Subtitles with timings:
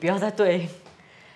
[0.00, 0.68] 不要再对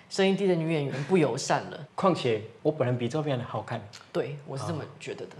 [0.09, 1.85] 声音低的女演员不友善了。
[1.95, 3.85] 况且我本人比照片好看。
[4.13, 5.35] 对我是这么觉得的，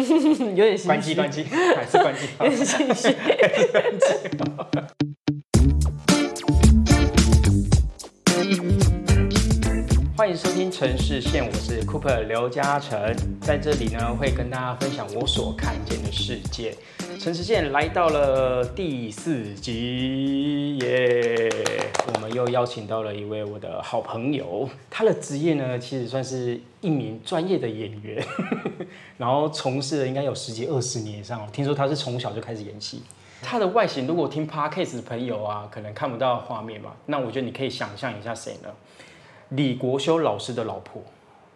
[0.56, 2.26] 有点关机关机，还是关机。
[2.40, 3.14] 有点心虚。
[10.16, 16.74] 欢迎收听城市线，我是 Cooper 刘嘉诚，在这里呢会跟大家分享我所看见的世界。
[17.18, 21.50] 城市线来到了第四集耶，
[22.12, 28.22] 我们又邀请到了一位我的好朋友，他的职业呢其实算是一名专业的演员，
[29.16, 31.48] 然后从事了应该有十几二十年以上哦。
[31.52, 33.02] 听说他是从小就开始演戏。
[33.42, 38.68] 他的外形，如果听 Podcast 的朋友啊，可能看不到画面吧，那我觉得你可以想象一下谁呢？
[39.50, 41.02] 李国修老师的老婆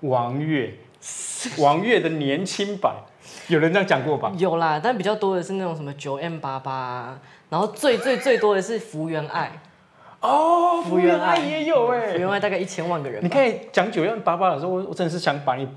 [0.00, 0.74] 王月，
[1.58, 3.04] 王月的年轻版，
[3.54, 4.32] 有人这样讲过吧？
[4.38, 7.18] 有啦，但比较多的是那种什么九 M 八八，
[7.48, 9.50] 然后最最最多的是福原爱，
[10.20, 13.24] 哦，福原爱也有哎、福原爱大概一千万个人。
[13.24, 15.66] 你可以讲九 M 八八的时候，我我真的是想把你，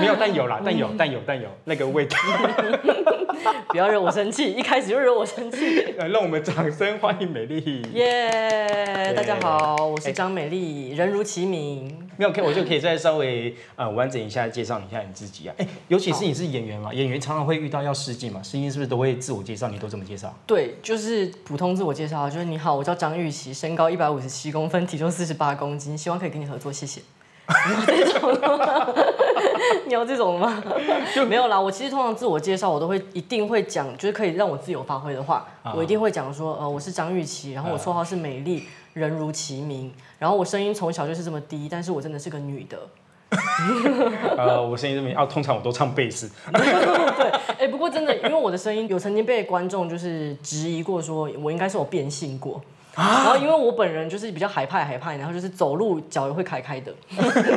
[0.00, 2.16] 没有，但有啦，但有，但有，但有那个味道。
[3.68, 5.94] 不要惹我生气，一开始就惹我生气。
[5.98, 7.82] 呃，让我们掌声欢迎美丽。
[7.92, 12.05] 耶、大家好，我是张美丽，人如其名。
[12.16, 15.54] 没有，可以我就可以再稍微呃完整一下介绍一下你自己啊。
[15.58, 19.68] 哎，尤其是你是演员嘛，演员常常会遇到要试镜嘛，试镜是不是都会自我介绍？
[19.68, 20.34] 你都怎么介绍？
[20.46, 27.00] 对，就是普通自我介绍，就是你好，我叫张玉琪，身高一百五十七公分，体重四十八公斤，希望可以跟你合作，谢谢。
[29.86, 30.60] 你要这种吗？
[31.28, 38.64] 没有啦，我其实通常自我介绍，我都会一定会讲，就是可以让我自由发挥的话，啊我一定会讲说，呃，我是张玉琪，然后我绰号是美丽，
[38.96, 42.78] 人如其名，然后我声音从小就是这么低，但是我真的是个女的。
[44.38, 46.30] 呃，我声音这么啊，通常我都唱贝斯。
[46.50, 52.58] 对，哎、不过真的，因为我的声音有曾经被观众就是质疑过，说我应该是有变性过。
[52.96, 56.94] 然后因为我本人就是比较害怕害怕，然后就是走路脚也会开开的，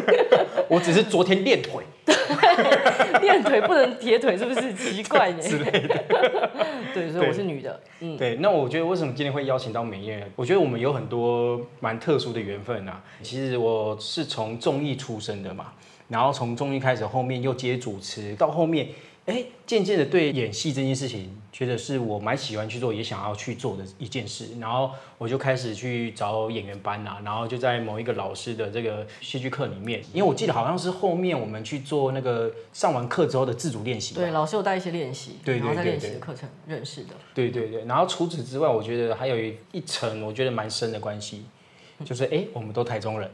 [0.68, 1.84] 我只是昨天练腿
[3.22, 5.42] 练腿不能铁腿，是不是奇怪呢？
[5.42, 6.04] 之类的。
[6.94, 7.80] 对，所以我是女的。
[8.02, 10.30] 嗯，对，那我觉得为什么今天会邀请到美艳？
[10.36, 13.02] 我觉得我们有很多蛮特殊的缘分啊。
[13.22, 15.68] 其实我是从综艺出身的嘛，
[16.08, 18.90] 然后从综艺开始，后面又接主持，到后面，
[19.26, 24.48] 哎，渐渐的对演戏这件事情，觉得是我蛮喜欢去做，也想要去做的一件事。
[24.60, 34.16] 然后我就开始去找演员班啊，然后就在某一个老师的这个戏剧课里面，因为我记得好像是后面我们去做那个上完课之后的自主练习。
[34.16, 37.14] 对，老师有带一些练习，对对然后在对对练习的课程认识的。
[37.34, 41.46] 对对对，然后除此之外，我觉得还有一一层我觉得蛮深的关系，
[42.06, 43.30] 就是哎，我们都台中人，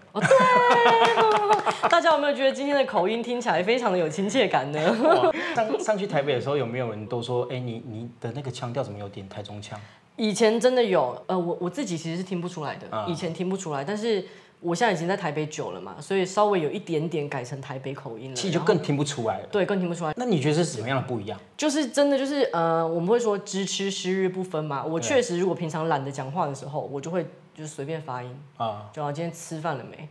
[1.90, 4.80] 大家有没有觉得今天的口音听起来非常的有亲切感呢？
[5.56, 9.80] 上上去台北的时候，有没有人都说，哎，你你的那个腔调怎么有点台中腔？
[10.18, 14.26] 以前真的有，呃，我我自己其实是听不出来的，啊以前听不出来，但是
[14.62, 18.36] 我现在已经在台北久了嘛，所以稍微有一点点改成台北口音了。
[18.36, 19.48] 其实就更听不出来了。
[19.52, 21.38] 对更听不出来，那你觉得是什么样的不一样？
[21.58, 24.84] 就是真的就是呃，我们会说知吃诗日不分嘛。
[24.86, 27.24] 我确实如果平常懒得讲话的时候，我就会
[27.54, 30.08] 就是随便发音，啊，就啊今天吃饭了没？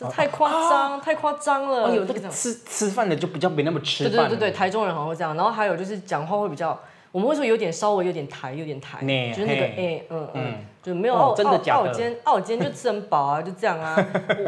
[0.00, 1.84] 这太夸张，太夸张了。
[1.84, 4.04] 哦，有这个吃吃饭的就比较没那么吃。
[4.04, 5.36] 对对对对，台中人好像会这样。
[5.36, 6.78] 然后还有就是讲话会比较，
[7.12, 9.00] 我们会说有点稍微有点台，有点台，
[9.34, 13.94] 就是那个嘿哎嗯嗯嗯，就没有哦哦，真的假的哦我今天哦我今天就吃很饱啊，就这样啊。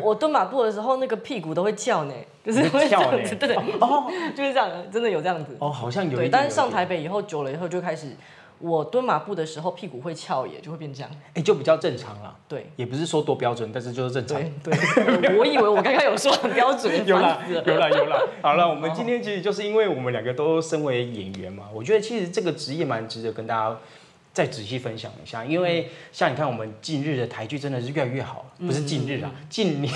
[0.02, 2.14] 我我蹲马步的时候，那个屁股都会翘呢，
[2.44, 5.54] 就是会这翘呢样子，对对，哦， 就是这样，真的有这样子。
[5.58, 8.16] 哦，好像有一对，但是上台北以后久了以后就开始，
[8.62, 11.10] 我蹲马步的时候屁股会翘也，就会变这样。
[11.34, 14.40] 哎就比较正常了，对也不是说多标准，但是就是正常。
[14.62, 14.72] 对
[15.20, 18.22] 对， 我以为我刚刚有说很标准， 有啦有啦，有啦。
[18.40, 23.76] 好了，我们今天其实就是因为我们两个都身为演员嘛，我觉得其实这个职业蛮值得跟大家
[24.32, 25.44] 再仔细分享一下。
[25.44, 29.92] 因为像你看，我们近日的台剧真的是越来越好，不是近日啊，近年、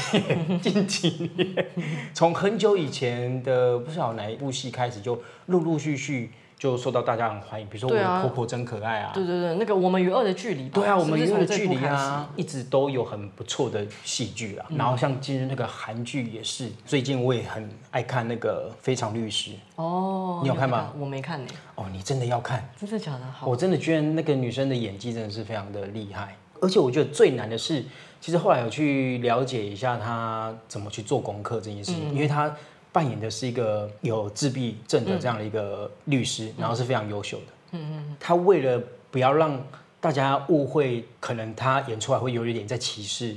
[0.60, 1.66] 近几年，
[2.12, 7.66] 从很久以前的不知道哪一部戏开始，就陆陆续续就受到大家很欢迎。
[7.68, 14.66] 比如说我婆婆真可爱啊，对对对，那个我们与恶的距离吧，对啊，我们与恶的距离啊，一直都有很不错的戏剧啊。
[14.76, 19.50] 然后像今日那个韩剧也是，最近我也很爱看那个《非常律师》。
[19.76, 20.92] 哦，你有看吗？
[20.98, 23.20] 我没看呢，哦，你真的要看，真的假的？
[23.32, 26.34] 好，我真的觉得那个女生的演技真的是非常的厉害。
[26.58, 27.84] 而且我觉得最难的是，
[28.18, 32.50] 其实后来有去了解一下她怎么去做功课这件事情，因为她
[32.96, 37.44] 扮演的是一个有自闭症的这样的一个律师，然后是非常优秀的。
[37.72, 39.62] 嗯嗯，他为了不要让
[40.00, 43.36] 大家误会，可能他演出来会有一点在歧视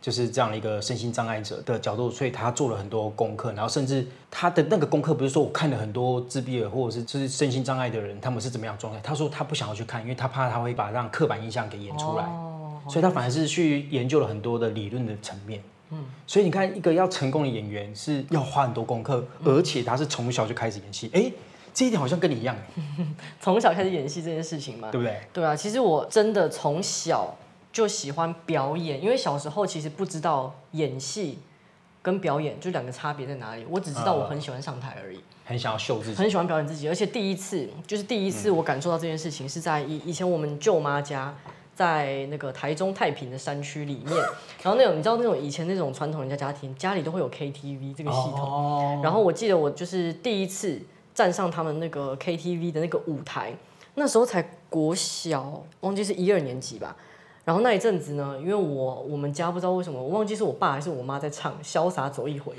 [0.00, 15.62] 就是这样的一个身心障碍者的角度，所以他做了很多功课，然后甚至他的那个功课不是说我看了很多自闭儿或者是就是身心障碍的人他们是怎么样状态，他说他不想要去看，因为他怕他会把让刻板印象给演出来，哦，所以他反而是去研究了很多的理论的层面。
[15.94, 21.08] 嗯，所以你看，一个要成功的演员是要花很多功课，而且他是从小就开始演戏。
[21.12, 21.30] 哎，
[21.72, 22.56] 这一点好像跟你一样，
[23.40, 25.20] 从小开始演戏这件事情嘛，对不对？
[25.32, 27.36] 对啊，其实我真的从小
[27.72, 31.38] 就喜欢表演，因为小时候其实不知道演戏
[32.02, 36.16] 跟表演就两个差别在哪里，我只知道我很喜欢上台而已，很想要秀自己。
[36.16, 41.34] 很喜欢表演自己，而且第一次就是第一次我感受到这件事情是在以以前我们舅妈家。
[41.74, 44.16] 在那个台中太平的山区里面，
[44.62, 48.40] 然后那种你知道那种以前那种传统人家家庭，家里都会有 KTV 这个系统。
[48.40, 50.80] 哦，然后我记得我就是第一次
[51.14, 53.52] 站上他们那个 KTV 的那个舞台，
[53.94, 56.96] 那时候才国小，忘记是一二年级吧。
[57.44, 62.52] 然后那一阵子呢，因为我我们家不知道为什么，我忘记是我爸还是我妈在唱《潇洒走一回》，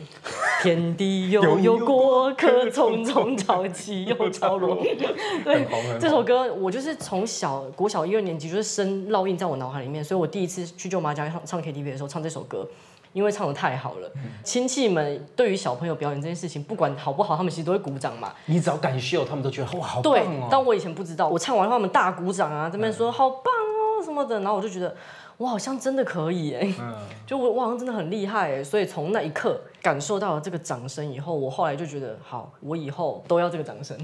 [0.66, 4.76] 天地悠悠过客，匆匆潮起又潮落。
[5.46, 5.66] 对，
[6.00, 12.68] 这首歌我就是从小国小一二年级就是深烙印在我脑海里面，所以我第一次去舅妈家唱唱 KTV 的时候唱这首歌。
[13.14, 14.12] 因为唱的太好了，
[14.44, 18.34] 亲戚们对于小朋友表演这件事情，不管好不好，他们其实都会鼓掌嘛。
[18.46, 20.50] 你只要敢秀，他们都觉得哇好棒哦。
[20.52, 24.94] 但我以前不知道，我唱完他们大鼓掌啊，这边说好棒哦什么的，然后我就觉得
[25.38, 26.74] 我好像真的可以哎，
[27.26, 28.64] 就我我好像真的很厉害哎。
[28.64, 33.98] 所以从那一刻感受到了这个掌声以后，我后来就觉得好，我以后都要这个掌声。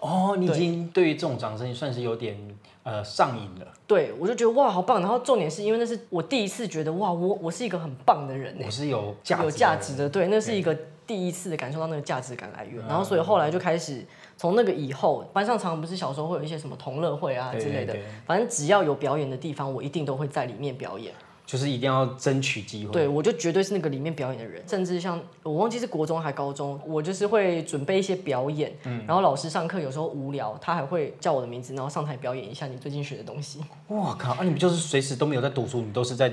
[0.00, 2.36] 哦，你已经对于这种掌声算是有点。
[2.84, 3.66] 呃，上瘾了。
[3.86, 5.00] 对，我就觉得哇，好棒。
[5.00, 10.06] 然后重点是因为那是我第一次觉得哇，我我是一个很棒的人，我是有价有价值的。
[10.06, 10.76] 对，那是一个
[11.06, 12.86] 第一次的感受到那个价值感来源。
[12.86, 14.04] 然后所以后来就开始
[14.36, 17.96] 从那个以后，班上常常不是小时候会有一些什么同乐会啊之类的，
[18.26, 21.12] 反正只要有表演的地方，我一定都会在里面表演。
[21.46, 22.92] 就是一定要争取机会。
[22.92, 28.72] 对，我就绝对是那个里面表演的人，甚至像我忘记是国中还高中，我就是会准备一些表演，
[29.06, 33.60] 然后老师上课有时候无聊，他还会叫我的名字，然后上台表演一下你最近学的东西。
[33.88, 34.32] 哇靠！
[34.32, 36.32] 啊，你们就是随时都没有在读书，你都是在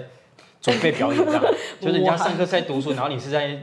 [0.61, 1.43] 准备表演这样，
[1.81, 3.59] 就是人家上课在读书，然后你是在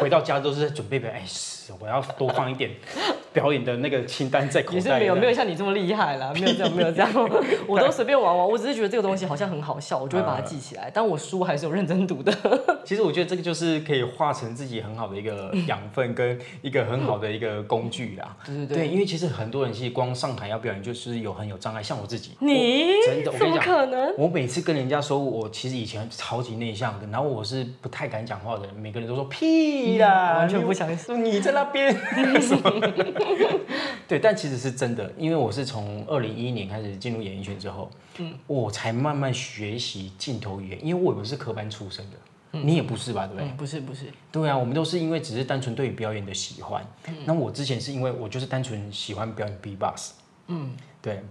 [0.00, 1.20] 回到家都是在准备表演。
[1.20, 2.70] 哎，是，我要多放一点。
[3.32, 7.08] 表演的那个清单在口袋也是没有没有像你这么厉害啦，没有这样没有这样，
[7.68, 8.48] 我都随便玩玩。
[8.48, 10.90] 我只是觉得这个东西好像很好笑，我就会把它记起来。
[10.92, 12.36] 但我书还是有认真读的。
[12.84, 18.36] 其实我觉得这个就是可以化成自己很好的一个养分跟一个很好的一个工具啦。
[18.44, 22.32] 对对对，因为其实很多人其实光上台要表演就是有很有障碍，像我自己。
[22.40, 23.30] 你真的？
[23.38, 24.12] 怎么可能？
[24.18, 29.59] 我每次跟人家说我其实以前超级内向的，然后我是不太敢讲话的，每个人都说屁
[29.98, 31.24] 啦，完全不相信。
[31.24, 31.94] 你在那边。
[34.08, 42.16] 对，但其实是真的，因为我是从二零一一年开始进入演艺圈之后，嗯，我才慢慢学习镜头语言，因为我不是科班出身的，
[42.50, 43.48] 你也不是吧，对不对？
[43.56, 44.06] 不是不是。
[44.32, 46.84] 对啊，我们都是因为只是单纯对于表演的喜欢。
[47.24, 50.14] 那我之前是因为我就是单纯喜欢表演 B box，
[50.48, 51.22] 嗯，对，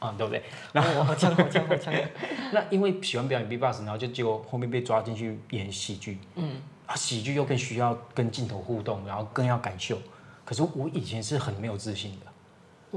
[0.00, 0.42] 啊，对不对？
[0.72, 1.94] 然后我好强好强好强。
[2.52, 6.60] 那因为喜欢表演 B box，然后就结果后面被抓进去演喜剧，嗯。
[6.86, 9.96] 啊，喜剧又更需要跟镜头互动，然后更要感秀。
[10.44, 12.26] 可是我以前是很没有自信的。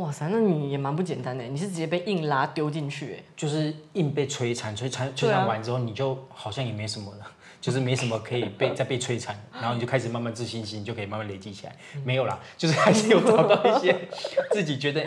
[0.01, 7.27] 哇塞，那你也蛮不简单的，你是直接被硬拉丢进去，哎，就是硬被摧残，摧残摧残完之后，你就好像也没什么了，
[7.61, 11.75] 就是没什么可以被 再被摧残，然后你就开始慢慢自信心就可以慢慢累积起来。
[12.03, 13.95] 没有啦，就是还是有找到一些
[14.49, 15.05] 自己觉得，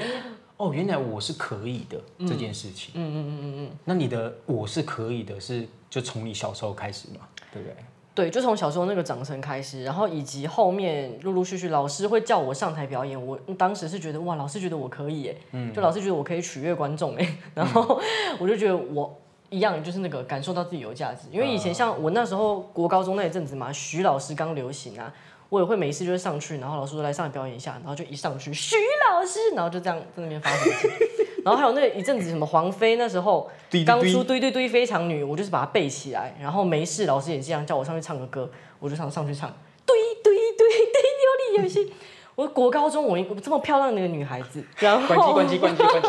[0.57, 2.93] 哦，原来我是可以的这件事情。
[2.95, 3.71] 嗯嗯嗯嗯嗯。
[3.85, 7.77] 那你的我是可以的，是就从你小时候开始嘛，对不对？
[8.15, 18.01] 对，就从小时候那个掌声开始，然后以及后面陆陆续续老师会叫我上台表演，我当时是觉得哇，老师觉得我可以哎，就老师觉得我可以取悦观众哎， 然后
[18.39, 19.15] 我就觉得我
[19.51, 25.13] 一样就是那个感受到自己有价值，因为以前像我那时候国高中那一阵子嘛，徐老师刚流行啊，
[25.49, 28.77] 我也会每一次就会上去，然后老师说来上来表演一下，然后就一上去 徐
[29.09, 30.89] 老师，然后就这样在那边发脾气。
[31.45, 33.49] 然后还有那一阵子什么黄飞那时候
[33.87, 38.51] 刚出堆堆堆非常女，我就是把它背起来，然后没事老师也这样叫我上去唱个歌，
[38.81, 39.49] 我就上上去唱
[39.85, 41.93] 堆堆堆堆有理有信。
[42.35, 46.09] 我国高中我这么漂亮的一个女孩子，然后关机关机关机关机。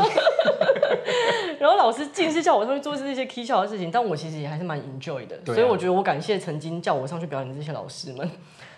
[1.58, 8.30] 然后老师尽是叫我上去做这些蹊笑的事情，但我其实也还是蛮 enjoy 的，所以我觉得我感谢曾经叫我上去表演的这些老师们。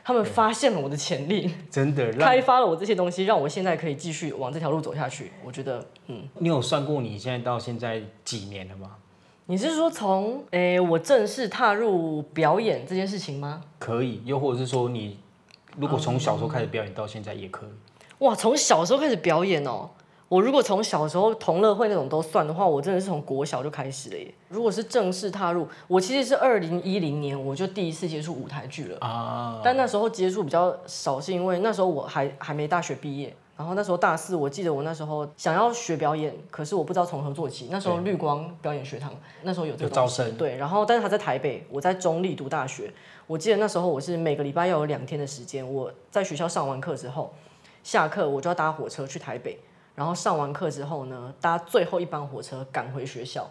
[0.10, 5.32] 他们发现了我的潜力，真的开发了我这些东西，让我现在可以继续往这条路走下去。
[5.46, 8.96] 我觉得，嗯，你有算过你现在到现在几年了吗？
[9.46, 13.62] 你是说从诶我正式踏入表演这件事情吗？
[13.78, 15.20] 可以，又或者是说你
[15.78, 18.26] 如果从小时候开始表演到现在也可以。
[18.26, 19.92] 哇，从小时候开始表演哦，
[20.30, 24.32] 我如果从小时候同乐会那种都算的话，我真的是从国小就开始了耶。
[24.48, 33.36] 如果是正式踏入，我其实是二零一零年我就第一次接触舞台剧了啊，但那时候接触比较少，是因为那时候我还还没大学毕业。
[33.58, 37.68] 然后那时候大四，我记得我那时候想要学表演，可是我不知道从何做起。
[37.70, 40.56] 那时候绿光表演学堂那时候有这个招生，对。
[40.56, 42.94] 然后但是他在台北，我在中立读大学。
[43.28, 47.34] 我记得那时候我是每个礼拜要有两天的时间，我在学校上完课之后，
[47.84, 49.60] 下课我就要搭火车去台北。
[50.00, 53.46] 然后上完课之后呢，搭最后一班火车赶回学校，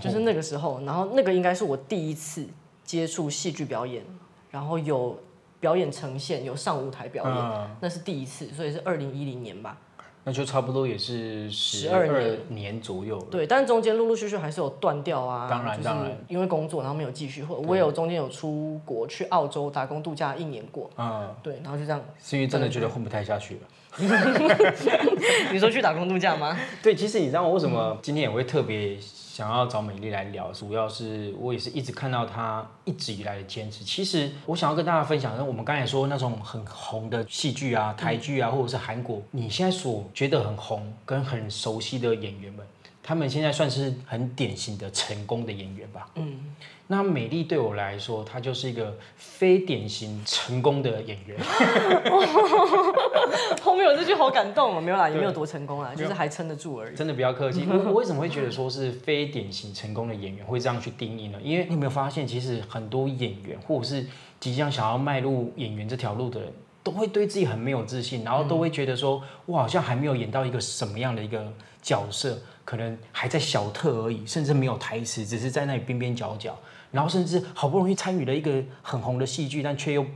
[0.00, 0.80] 就是那个时候。
[0.84, 2.44] 然后那个应该是我第一次
[2.82, 4.04] 接触戏剧表演，
[4.50, 5.16] 然后有。
[5.58, 9.76] 表演呈现有上舞台表演，那是第一次，所以是二零一零年吧。
[10.22, 13.18] 那就差不多也是十二年左右。
[13.30, 15.48] 对，但是中间陆陆续续还是有断掉啊。
[15.48, 20.90] 当然，当然，因为工作然后没有继续，或我有中间有出国去澳洲打工度假一年过。
[20.98, 22.00] 嗯，对，然后就这样。
[22.20, 23.60] 是因为真的觉得混不太下去了。
[25.52, 26.56] 你说去打工度假吗？
[26.82, 28.96] 对，其实你知道我为什么今天也会特别。
[29.36, 33.84] 想要找美丽来聊，主要是我也是一直看到她一直以来的坚持。
[33.84, 42.64] 其实我想要跟大家分享，的我们刚才说那种很红的戏剧啊、台剧啊，或者是韩国，你现在所觉得很红跟很熟悉的演员们，
[43.06, 46.08] 他们现在算是很典型的成功的演员吧？
[46.16, 46.40] 嗯。
[46.88, 51.38] 那美丽对我来说，她就是一个非典型成功的演员。
[53.62, 56.96] 后面有这句好感动哦，没有啦，也没有多成功啊，就是还撑得住而已。
[56.96, 57.64] 真的不要客气。
[57.70, 61.38] 我为什么会觉得说是非典型成功的演员会这样去定义呢？
[61.42, 64.04] 因为你有没有发现，其实很多演员或者是
[64.40, 66.52] 即将想要迈入演员这条路的人，
[66.86, 71.52] 都会对自己很没有自信，然后都会觉得说，我好像还没有演到一个什么样的一个
[71.82, 76.56] 角色，可能还在小特而已，甚至没有台词，只是在那里边边角角。
[76.92, 80.06] 然后甚至好不容易参与了一个很红的戏剧，但却又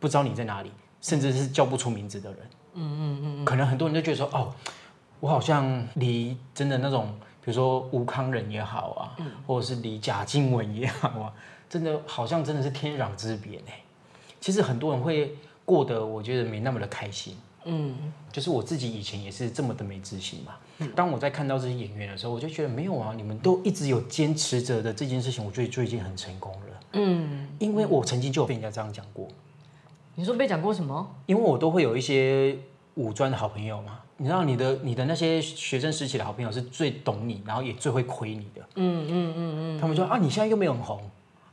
[0.00, 2.38] 不知道你在哪里，甚至是叫不出名字的人。
[2.74, 4.52] 嗯嗯嗯可能很多人都觉得说，哦，
[5.20, 7.06] 我好像离真的那种，
[7.44, 9.14] 比如说吴康仁也好啊，
[9.46, 11.32] 或者是离贾静雯也好啊，
[11.68, 13.70] 真的好像真的是天壤之别呢。
[14.40, 15.36] 其实很多人会
[15.70, 17.36] 过得，我觉得没那么的开心。
[17.64, 17.94] 嗯，
[18.32, 20.54] 就是我自己以前也是这么的没自信嘛。
[20.96, 26.80] 当我在看到这些演员的时候，我就觉得没有啊，你们都一直有坚持着的这件事情，我觉得就已经很成功了。
[26.94, 29.28] 嗯，因为我曾经就有被人家这样讲过。
[30.16, 31.14] 你说被讲过什么？
[31.26, 32.58] 因为我都会有一些
[32.94, 38.62] 五专的好朋友嘛，你知道你的你的那些学生时期的好朋友是最懂你，然后也最会亏你的。
[38.74, 39.80] 嗯嗯嗯嗯。
[39.80, 41.00] 他们说啊，你现在又没有很红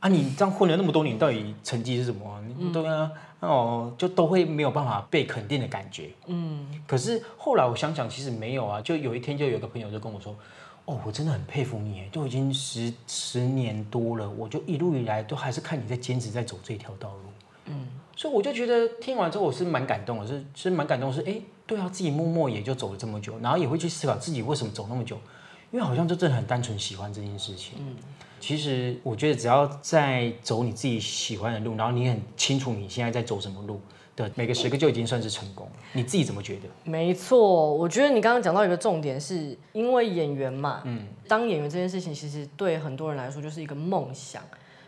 [0.00, 2.42] 啊，你这样混了那么多年，到底成绩是什么？
[2.72, 3.10] 对啊。
[3.40, 6.10] 哦，就都会没有办法被肯定的感觉。
[6.26, 8.80] 嗯，可是后来我想想，其实没有啊。
[8.80, 10.34] 就有一天，就有个朋友就跟我说
[10.86, 17.30] ：“哦，我真的很佩服你，都已经十十年多了，我就一路以来都还是看你在坚持在走这条道路。”
[17.70, 17.86] 嗯，
[18.16, 25.16] 所以我就觉得听完之后我是蛮感动的，是是蛮感动，是哎，对啊，自己默默也就走了这么久，然后也会去思考自己为什么走那么久，
[25.70, 27.74] 因为好像就真的很单纯喜欢这件事情。
[27.78, 27.94] 嗯。
[28.40, 33.80] 其实我觉得，只要在走你自己喜欢的路，然后你很清楚你现在在走什么路
[34.16, 35.68] 的每个时刻，就已经算是成功。
[35.92, 36.62] 你自己怎么觉得？
[36.84, 44.42] 没错，我觉得你刚刚讲到一个重点，是因为演员嘛，嗯，当演员这件事情，其实对很多人来说就是一个梦想。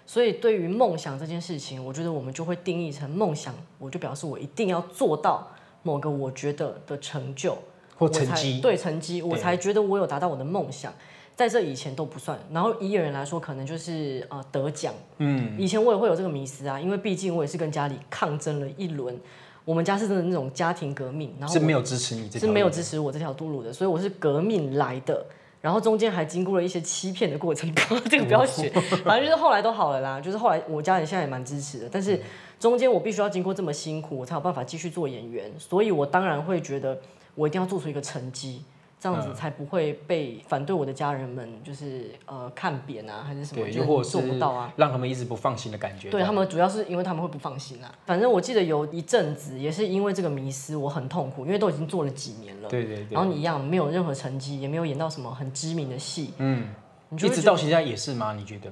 [0.07, 5.47] 所以对于梦想这件事情，我觉得我们就会定义成梦想，我就表示我一定要做到
[5.85, 7.57] 某个我觉得的成就
[7.97, 10.93] 或成绩，对成绩，我才觉得我有达到我的梦想。
[11.41, 14.93] 在这以前都不算，然后以演员来说，可能就是呃得奖。
[15.17, 19.19] 嗯，以前我也会有这个迷思啊，因为毕竟我也是跟家里抗争了一轮，
[19.65, 25.25] 我们家是真的那种家庭革命，然后是没有支持你这，是没有支持我这条道路的，所以我是革命来的，
[25.63, 27.75] 然后中间还经过了一些欺骗的过程，
[28.11, 28.69] 这个不要学，
[29.03, 32.21] 反正就是后来都好了啦，就是后来我家人现在也蛮支持的，但是
[32.59, 37.01] 中间我必须要经过这么辛苦，我才有办法继续做演员，所以我当然会觉得
[37.35, 38.63] 我一定要做出一个成绩。
[39.01, 43.71] 这样子才不会被反对我的家人们就是呃看扁啊，还是什么？
[43.71, 46.11] 就，或者做不到啊，让他们一直不放心的感觉。
[46.11, 47.91] 对他们主要是因为他们会不放心啊。
[48.05, 52.69] 反正我记得有一阵子也是因为这个迷失，我很痛苦，因为都已经做了几年了。
[52.69, 53.07] 对对对。
[53.11, 56.35] 然后你一样没有任何成绩，也没有演到什么很知名的戏。
[56.37, 56.69] 嗯。
[57.13, 58.35] 一直到现在也是吗？
[58.35, 58.71] 你觉得？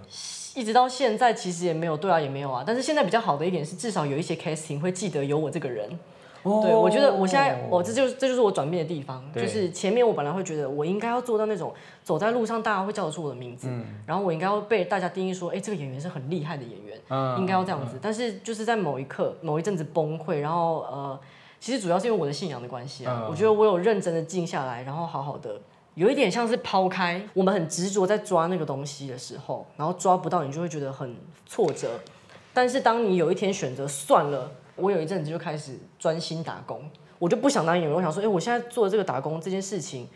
[0.54, 2.62] 一直到现在其实也没有，对啊，也没有啊。
[2.64, 5.90] 但是现在比较好的一点是，至少有一些 casting 会记得有我这个人。
[6.42, 13.68] 对，我觉得我现在，我这就是这就是我转变的地方，就是前面我本来会觉得我应该要做到那种走在路上大家会叫得出我的名字，
[14.06, 16.98] 然后我应该要被大家定义说，哎，这个演员是很厉害的演员，
[17.38, 17.98] 应该要这样子。
[18.00, 21.20] 但是就是在某一刻、某一阵子崩溃，然后呃，
[21.60, 25.60] 其实主要是因为我的信仰的关系啊，我觉得我有认真的静下来，然后好好的，
[25.94, 31.16] 有一点像是抛开我们很执着在抓那个东西的时候，然后抓不到你就会觉得很
[31.46, 32.00] 挫折。
[32.54, 34.52] 但是当你有一天选择算了。
[34.78, 37.94] 我有一阵子就开始专心打工，我就不想当演员。
[37.94, 40.08] 我想说，哎、我现在做的这个打工这件事情，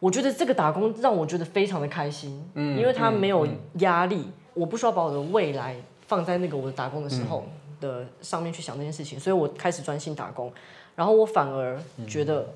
[0.00, 7.46] 我觉得这个打工让我觉得非常的开心，嗯因为它没有压力，我不需要把我的未来放在那个我的打工的时候
[7.80, 10.52] 的上面去想这件事情，所以我开始专心打工，
[10.94, 12.52] 然后我反而觉得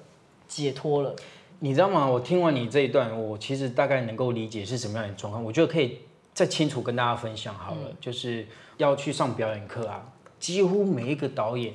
[0.48, 1.14] 解脱了。
[1.60, 2.04] 你知道吗？
[2.04, 5.44] 我听完你这一段，我其实大概能够理解是什么样的状况。
[5.44, 6.00] 我觉得可以
[6.34, 8.44] 再清楚跟大家分享好了，就是
[8.78, 10.02] 要去上表演课啊，
[10.42, 11.72] 几乎每一个导演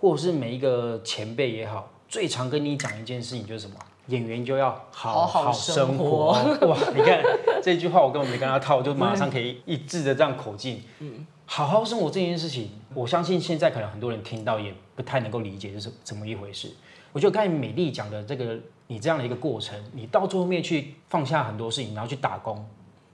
[0.00, 3.74] 或者是每一个前辈也好，最常跟你讲一件事情就是什么？
[4.06, 6.28] 演员就要好好生活。
[6.68, 7.20] 哇，你看
[7.60, 10.80] 这句话我根本没跟他套，就马上可以一致的这样口径。
[11.00, 16.70] 嗯，好好生活这件事情，我相信现在可能很多人听到也不太能够理解就是怎么一回事。
[17.12, 22.64] 我觉得刚才美丽讲的这个你这样的一个过程，你到最后面去放下很多事情，然后去打工，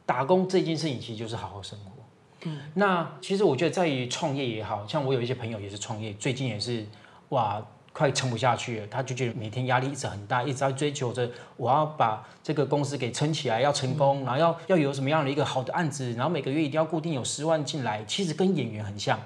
[0.05, 2.02] 打工这件事情其实就是好好生活。
[2.45, 6.85] 嗯，那其实我觉得在于创业也好像我有一些朋友也是创业，最近也是
[7.31, 19.19] 哇快撑不下去了，他就觉得每天压力一直很大，一直在追求着我要把这个公司给撑起来，要成功，然后要要有什么样的一个好的案子，然后每个月一定要固定有十万进来，其实跟演员很像。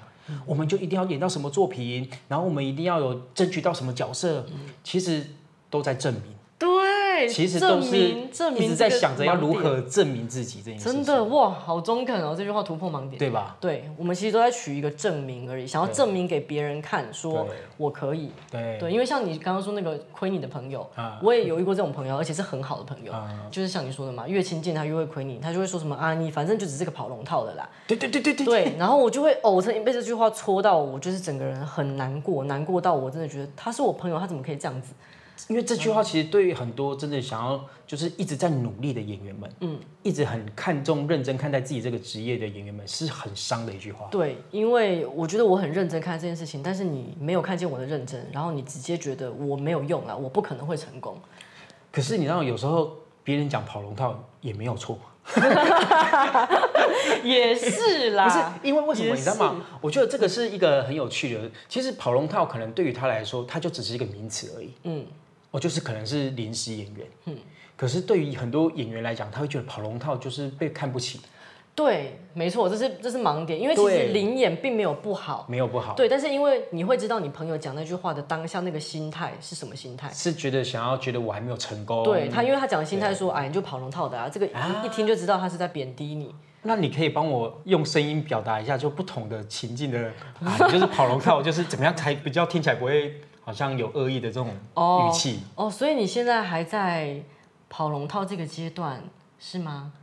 [0.45, 4.45] 我们就一定要演到什么作品，然后我们一定要有争取到什么角色，
[4.83, 5.25] 其实
[5.69, 6.23] 都在证明。
[6.59, 6.67] 对，
[7.25, 12.35] 其实都是证明证明一直在想着要如何证明自己这件事情，真的哇，好中肯哦！
[12.37, 13.17] 这句话突破盲点。
[13.17, 13.55] 对吧？
[13.61, 17.47] 对，我们其实都在取一个证明而已，想要证明给别人看，说
[17.77, 18.31] 我可以。
[18.51, 27.67] 对对，因为像你刚刚说那个亏你的朋友，啊我也有遇过这种朋友，而且是很好的朋友，啊就是像你说的嘛，越亲近他越会亏你，他就会说什么啊，你反正就只是个跑龙套的啦。
[27.87, 34.93] 对对对对对对，然后我就会哦，我曾经被这句话戳到，我就是整个人很难过，难过到我真的觉得他是我朋友，他怎么可以这样子？
[35.47, 44.07] 因为这句话其实对于很多真的想要就是一直在努力的演员们，嗯，一直很看重、认真看待自己这个职业的演员们，是很伤的一句话。
[44.11, 51.17] 对，因为我觉得我很认真看待这件事情，但是你没有看见我的认真，然后你直接觉得我没有用啊，我不可能会成功。
[51.91, 54.99] 可是你知道，有时候别人讲跑龙套也没有错，
[57.23, 59.65] 也是啦，不是因为为什么你知道吗？
[59.81, 61.49] 我觉得这个是一个很有趣的。
[61.67, 64.71] 其实跑龙套可能对于他来说，它就只是一个名词而已。
[64.83, 65.05] 嗯，
[65.51, 67.07] 我就是可能是临时演员。
[67.25, 67.37] 嗯，
[67.75, 71.21] 可是对于很多演员来讲，他会觉得跑龙套就是被看不起，
[71.75, 80.09] 对，没错，这是这是盲点，因为其实对灵眼并没有不好，没有不好，对，但是因为你会知道你朋友讲那句话的当下那个心态是什么心态。
[80.11, 82.03] 是觉得想要觉得我还没有成功。
[82.03, 86.33] 对他，因为他讲的心态说，哎，你就跑龙套的啊，这个一一听就知道他是在贬低你。
[86.63, 89.99] 那你可以帮我用声音表达一下，就不同的情境的
[90.43, 95.39] 啊，你就是跑龙套，就是怎么样才比较听起来不会好像有恶意的这种语气。
[95.55, 97.15] 哦，所以你现在还在
[97.69, 99.01] 跑龙套这个阶段
[99.39, 99.93] 是吗？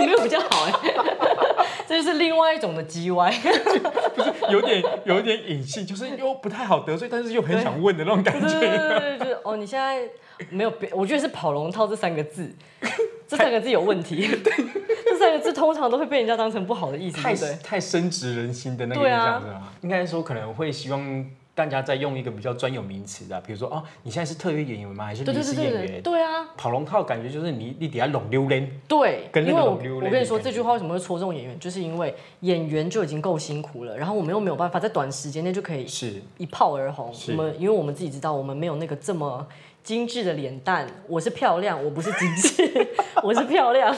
[0.00, 0.72] 没有比较好哎，
[1.86, 3.32] 这就是另外一种的叽歪。
[4.50, 8.88] 有点有点隐性，就是又不太好得罪，但是又很想问的那种感对对觉。
[8.88, 10.02] 对对，就是哦，你现在
[10.50, 12.52] 没有别，我觉得是跑龙套这三个字，
[13.28, 14.28] 这三个字有问题。
[15.06, 17.56] 这三个字通常都会被人家当成不好的意思，太不对？
[17.62, 21.24] 太深植人心的那个样子嘛，应该说可能会希望
[21.58, 25.06] 大家在用一个比较专有名词的，比如说哦，你现在是特约演员吗？
[25.06, 26.02] 还是对临对对对对，时演员？
[26.02, 37.12] 对啊，跑龙套感觉就是你你底下拢溜人，对，跟那个龙溜我跟你说这句话为什么会戳中演员，就是因为演员就已经够辛苦了，然后我们又没有办法在短时间内就可以是一炮而红。
[37.30, 39.44] 我们因为我们自己知道，我们没有那个这么
[39.82, 42.88] 精致的脸蛋，我是漂亮，我不是精致，
[43.24, 43.92] 我是漂亮，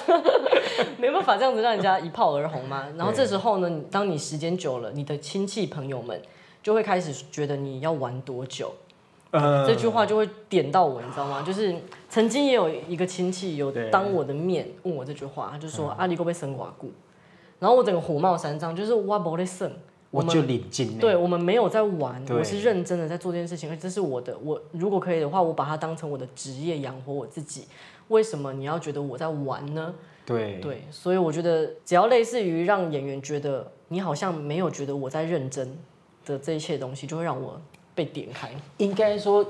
[0.96, 2.86] 没办法这样子让人家一炮而红嘛。
[2.96, 6.18] 然后这时候呢，你当你时间久了，你的亲戚朋友们
[6.62, 8.72] 就会开始觉得你要玩多久。
[9.32, 11.40] 呃这句话就会点到我，你知道吗？
[11.42, 11.72] 就是
[12.08, 16.90] 曾经也有一个亲戚有对当我的面问我这句话，他就说：“阿里够被生寡固。”
[17.60, 19.78] 然后我整个火冒三丈，就是哇不在生，们
[20.10, 24.36] 我就领进对我们没有在玩，我是认真的在做这件事情，而这是我的。
[24.42, 27.68] 我如果可以的话，我把它当成我的职业养活我自己。
[28.08, 29.94] 为什么你要觉得我在玩呢？
[30.26, 35.76] 对对，所以我觉得只要类似于让演员觉得你好像没有觉得我在认真
[36.30, 37.60] 的这一切东西，就会让我
[37.94, 38.48] 被点开。
[38.78, 39.44] 应该说，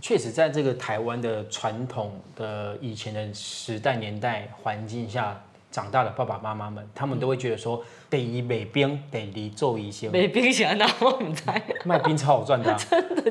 [0.00, 12.78] 确实在这个台湾的传统的以前的时代年代环境下长大的爸爸妈妈们，他们都会觉得说，得以美兵得离做一些，没冰起来，然后你猜，卖冰超好赚的、啊，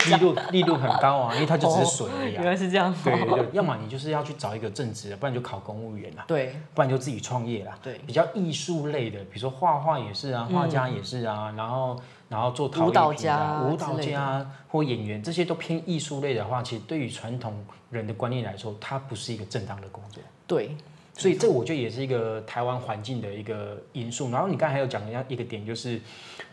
[0.05, 2.45] 利润利润很高啊，因为它就只是水而已原啊。
[2.45, 2.93] 来是这样。
[3.03, 7.75] 对对对，要么你就是要去找一个正职的，不然就考公务员啦，对不然就自己创业啦。
[7.81, 20.21] 对比较艺术类的，比如说画画也是啊，画家也是啊，然后然后做陶艺舞蹈品啊家舞蹈家啊或演员，这些都偏艺术类的话，其实对于传统人的观念来说，它不是一个正当的工作。
[20.47, 20.75] 对
[21.17, 24.29] 所以这我觉得也是一个台湾环境的一个因素。
[24.31, 26.01] 然后你刚才还有讲一一个点，就是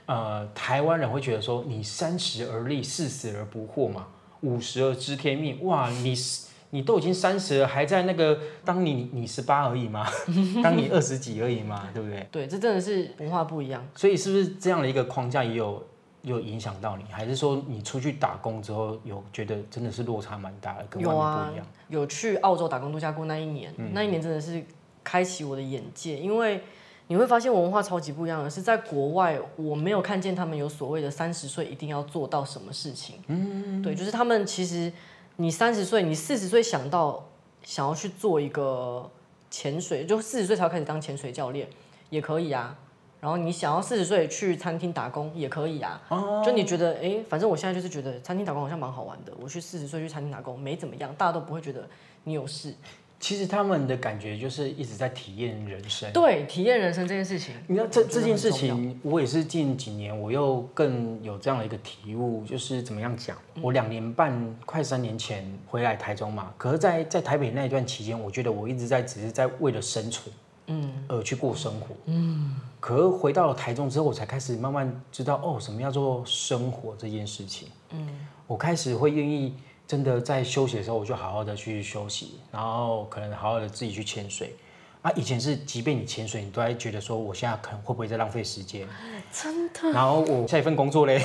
[0.06, 4.06] 呃，台湾人会觉得说你三十而立，四十而不惑嘛。
[4.42, 10.06] 五十而知天命，哇，你是你都已经三十了，还在那个当你你十八而已吗？
[10.64, 12.26] 当你二十几而已嘛，对不对？
[12.32, 13.86] 对，这真的是文化不一样。
[13.94, 15.84] 所以是不是这样的一个框架也有
[16.22, 24.64] 有影响到你，还是说你出去打工之后有觉得真的是落差蛮大的，跟外面有啊不一样？，有去澳洲打工度假过那一年，嗯那一年真的是
[25.04, 26.62] 开启我的眼界，因为
[27.08, 33.16] 你会发现文化超级不一样的是，在国外我没有看见他们有所谓的三十岁一定要做到什么事情。
[33.26, 34.90] 嗯，对，就是他们其实
[35.36, 37.28] 你三十岁，你四十岁想到
[37.62, 39.10] 想要去做一个
[39.50, 41.68] 潜水，就四十岁才开始当潜水教练
[42.10, 42.76] 也可以啊。
[43.20, 46.02] 然后你想要四十岁去餐厅打工也可以啊，
[46.44, 51.88] 就你觉得，哎，反正我现在就是觉得餐厅打工好像蛮好玩的，我去四十岁去餐厅打工没怎么样，大家都不会觉得
[52.24, 52.74] 你有事。
[53.22, 56.12] 其实他们的感觉就是一直在体验人生。
[56.12, 63.36] 对，体验人生这件事情，你知道这这件事情，我也是近几年我又更有这样的一个体悟，就是怎么样讲？
[63.54, 70.34] 嗯我两年半快三年前回来台中嘛，可是在，在台北那一段期间，我觉得我一直在只是在为了生存，
[70.66, 72.56] 嗯，而去过生活，嗯。
[72.80, 78.08] 可是回到了台中之后，我才开始慢慢知道哦，什么叫做生活这件事情，嗯。
[78.48, 79.54] 我开始会愿意
[79.86, 84.54] 真的在休息的时候，我就好好的去休息，然后可能好好的自己去潜水。
[85.02, 88.86] 啊，以前是，即便你潜水，你都还觉得说，我现在可能会不会在浪费时间？
[89.32, 91.20] 真的然后我下一份工作嘞，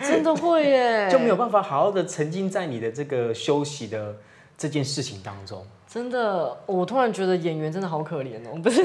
[0.00, 4.14] 真的会耶， 就没有办法好好的沉浸在你的这个休息的
[4.58, 5.66] 这件事情当中。
[5.88, 8.82] 真的，我突然觉得演员真的好可怜哦， 不是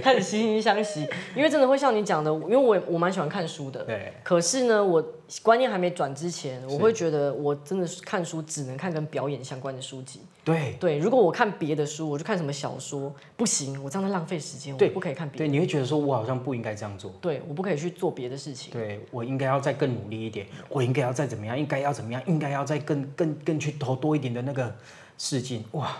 [0.00, 5.02] 开始惺惺相惜，因为真的会像你讲的，因为我我蛮喜欢看书的，对，可是呢，我
[5.42, 10.20] 观念还没转之前，我会觉得我真的是看书只能看跟表演相关的书籍。
[10.44, 15.46] 对，对，如果我看别的书，我就看什么小说，不行，我这样在浪费时间，我对不可以看别的。
[15.46, 17.10] 对，你会觉得说，我好像不应该这样做。
[17.20, 18.72] 对，我不可以去做别的事情。
[18.72, 24.74] 对我应该要再更努力一点，我应该要再怎么样，应该要怎么样，应该要再更更更去投多一点的那个
[25.22, 25.98] 试镜，哇，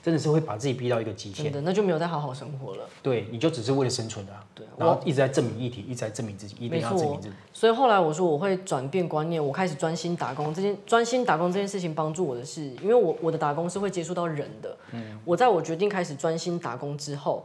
[0.00, 1.46] 真的是会把自己逼到一个极限。
[1.46, 2.88] 真的，那就没有再好好生活了。
[3.02, 7.34] 对，你就只是为了生存的、啊，对，然后一直在证明议题，一直在证明自己，一定要证明自己。
[7.52, 10.54] 所以后来我说我会转变观念，我开始专心打工。
[10.54, 14.76] 这件专心打工这件事情帮助我的是，因为我我的打工是会接触到人的。
[14.92, 17.44] 嗯，我在我决定开始专心打工之后，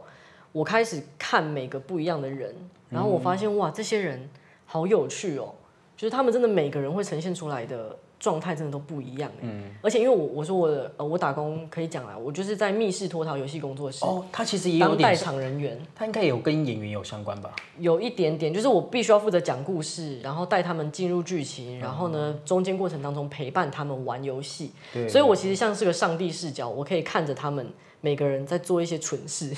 [0.52, 2.54] 我开始看每个不一样的人，
[2.88, 4.30] 然后我发现、哇，这些人
[4.66, 5.52] 好有趣哦，
[5.96, 9.30] 就是他们真的每个人会呈现出来的状态真的都不一样。
[9.40, 15.78] 嗯，而且因为我我说我的呃我打工可以讲啦，我就是在密室脱逃游戏工作室、哦，他其实也有当代，场人员。
[15.94, 17.54] 他应该有跟演员有相关吧？
[17.78, 24.72] 有一点点，就是我必须要负责讲故事，然后带他们进入剧情，然后呢，中间过程当中陪伴他们玩游戏。
[24.92, 27.66] 对所以我其实像是个上帝视角，我可以看着他们
[28.00, 29.52] 每个人在做一些蠢事。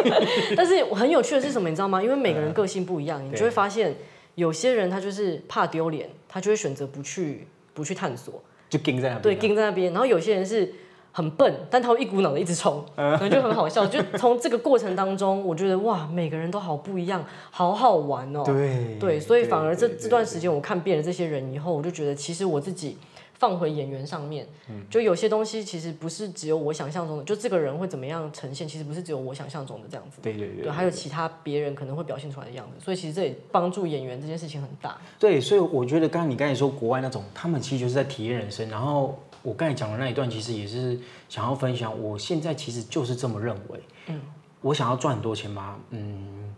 [0.56, 2.02] 但是很有趣的是什么，你知道吗？
[2.02, 3.94] 因为每个人个性不一样，你就会发现
[4.34, 9.16] 有些人他就是怕丢脸，他就会选择不去不去探索，就盯在那边。
[9.16, 9.92] 啊对，盯在那边。
[9.92, 10.72] 然后有些人是。
[11.14, 13.84] 很笨，但他会一股脑的一直冲， 可能就很好笑。
[13.84, 18.42] 就从这个过程当中，我觉得哇，每个人都好不一样，好好玩哦。
[18.46, 22.96] 对对，所以反而这这段时间我看遍了这些人以后，我就觉得其实我自己
[23.42, 30.20] 放回演员上面，嗯就有些东西其实不是只有我想象中的，就这个人会怎么样呈现，其实不是只有我想象中的这样子。
[30.22, 34.96] 对对对对，还有其他别人可能会表现出来的样子，所以其实这也帮助演员这件事情很大。
[35.18, 38.68] 对，所以我觉得刚刚你刚才说国外那种，他们其实就是在体验人生。
[38.68, 40.96] 然后我刚才讲的那一段，其实也是
[41.28, 43.80] 想要分享，我现在其实就是这么认为。
[44.06, 44.20] 嗯，
[44.60, 45.76] 我想要赚很多钱吗？
[45.90, 46.54] 嗯，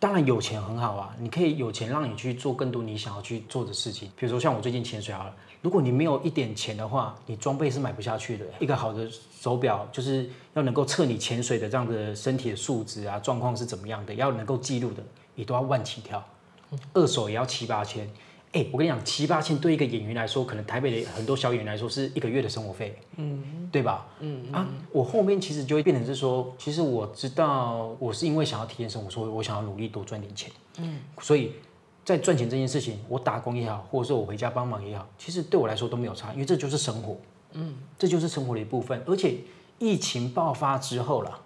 [0.00, 4.10] 当然有钱很好啊，你可以有钱让你去做更多你想要去做的事情。
[4.16, 8.44] 比如说像我最近潜水好了，如果你没有一点钱的话，你装备是买不下去的。
[8.60, 9.08] 一个好的
[9.40, 15.02] 手表就是要能够测你潜水的这样的身体的素质啊，状况是怎么样的，要能够记录的，
[15.34, 16.22] 你都要万起跳。
[16.94, 18.08] 二手也要七八千。
[18.52, 24.06] 哎、我跟你讲，七八千对一个演员来说，可能台北的很多小演员来说是一个月的生活费，嗯，对吧？
[24.20, 31.52] 嗯啊，我后面其实就会变成是说，其实我知道我是因为想要体验生活，所以我想要努力多赚点钱，嗯，所以
[32.06, 37.16] 在赚钱这件事情，我打工也好，或者说我回家帮忙也好，其实对我来说都没有差，因为这就是生活，
[37.54, 39.02] 嗯，这就是生活的一部分。
[39.06, 39.38] 而且
[39.80, 41.40] 疫情爆发之后啦，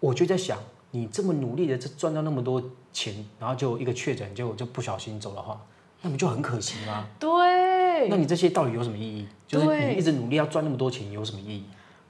[0.00, 0.58] 我就在想，
[0.92, 2.62] 你这么努力的赚到那么多
[2.94, 5.60] 钱，然后就一个确诊，结果就不小心走的话，
[6.00, 7.06] 那不就很可惜吗？
[7.18, 9.28] 对，那你这些到底有什么意义？
[9.46, 11.64] 就是你一直努力要赚那么多钱，有什么意义？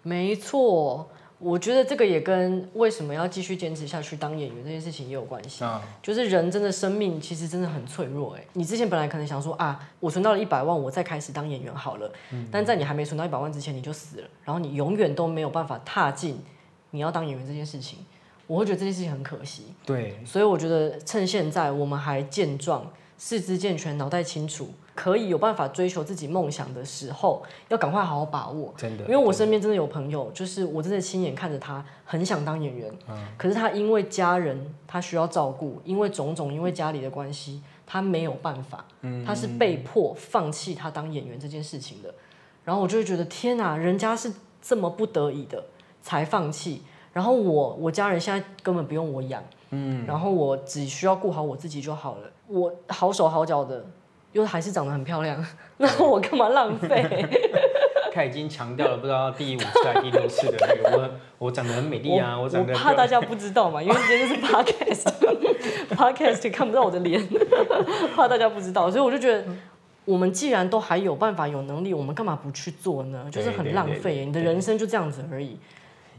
[0.04, 5.64] 没错，我觉得这个也跟为什么要继续坚持下去当演员这件事情也有关系。
[5.64, 8.44] 啊，就是人真的生命其实真的很脆弱哎。
[8.52, 12.12] 你之前本来可能想说啊，我存到了一百万，我再开始当演员好了。
[12.52, 16.38] 但在你还没存到一百万之前，你就死了，然后你永远都没有办法踏进
[16.90, 17.98] 你要当演员这件事情。
[18.46, 22.84] 我会觉得这件事情很可惜，对，所以我觉得趁现在我们还健壮，
[23.16, 28.74] 四肢健全、脑袋清楚，可以有办法追求自己梦想的时候，要赶快好好把握。
[28.76, 32.92] 真的，因为我身边真的有朋友，就是我真的亲眼看着他很想当演员，
[33.38, 38.84] 可是他因为家人他需要照顾，因为种种因为家里的关系，他没有办法，
[39.24, 42.14] 他是被迫放弃他当演员这件事情的。
[42.62, 45.64] 然后我就会觉得天哪，人家是这么不得已的
[46.02, 53.84] 才放弃，然后我我家人现在根本不用我养，嗯，然后我只需要顾好我自己就好了，我好手好脚的，
[54.32, 55.42] 又还是长得很漂亮，
[55.78, 57.26] 那我干嘛浪费？
[58.12, 61.08] 他已经强调了不知道第五次还是第六次的那个我
[61.46, 67.22] 我长得很美丽啊，我长得怕大家不知道嘛，因为今天是 podcast，podcast 看不到我的脸，
[68.16, 69.44] 怕大家不知道，所以我就觉得。
[70.06, 73.24] 我们既然都还有办法、有能力，我们干嘛不去做呢？
[73.30, 75.56] 就是很浪费，你的人生就这样子而已，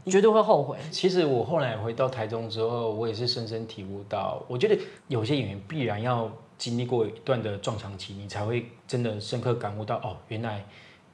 [0.04, 0.78] 你绝对会后悔。
[0.90, 6.30] 其实我后来回到台中之后，我也是深深体悟到，我觉得有些演员必然要
[6.62, 10.64] 经历过一段的撞墙期，你才会真的深刻感悟到，哦，原来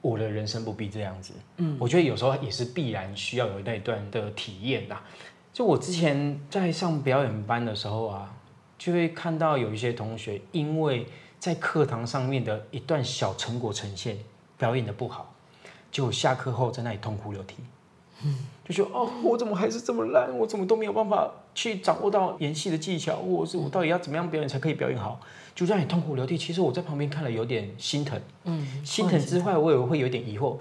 [0.03, 1.33] 我的人生不必这样子。
[1.57, 4.95] 嗯，我觉得有时候也是必然需要有那一段的体验的。
[5.55, 8.37] 就我之前在上表演班的时候啊，
[8.77, 11.07] 就会看到有一些同学因为。
[11.41, 14.19] 在课堂上面的一段小成果呈现，
[14.59, 15.33] 表演的不好，
[15.89, 17.55] 就下课后在那里痛哭流涕，
[18.69, 20.37] 就说哦，我怎么还是这么烂？
[20.37, 25.21] 我怎么都没有办法去掌握到演戏的技巧，或者是我到底要怎么样表演才可以表演好？
[25.55, 26.37] 就让你痛哭流涕。
[26.37, 30.59] 其实我在旁边看了有点心疼，嗯，心疼之外，我也会有点疑惑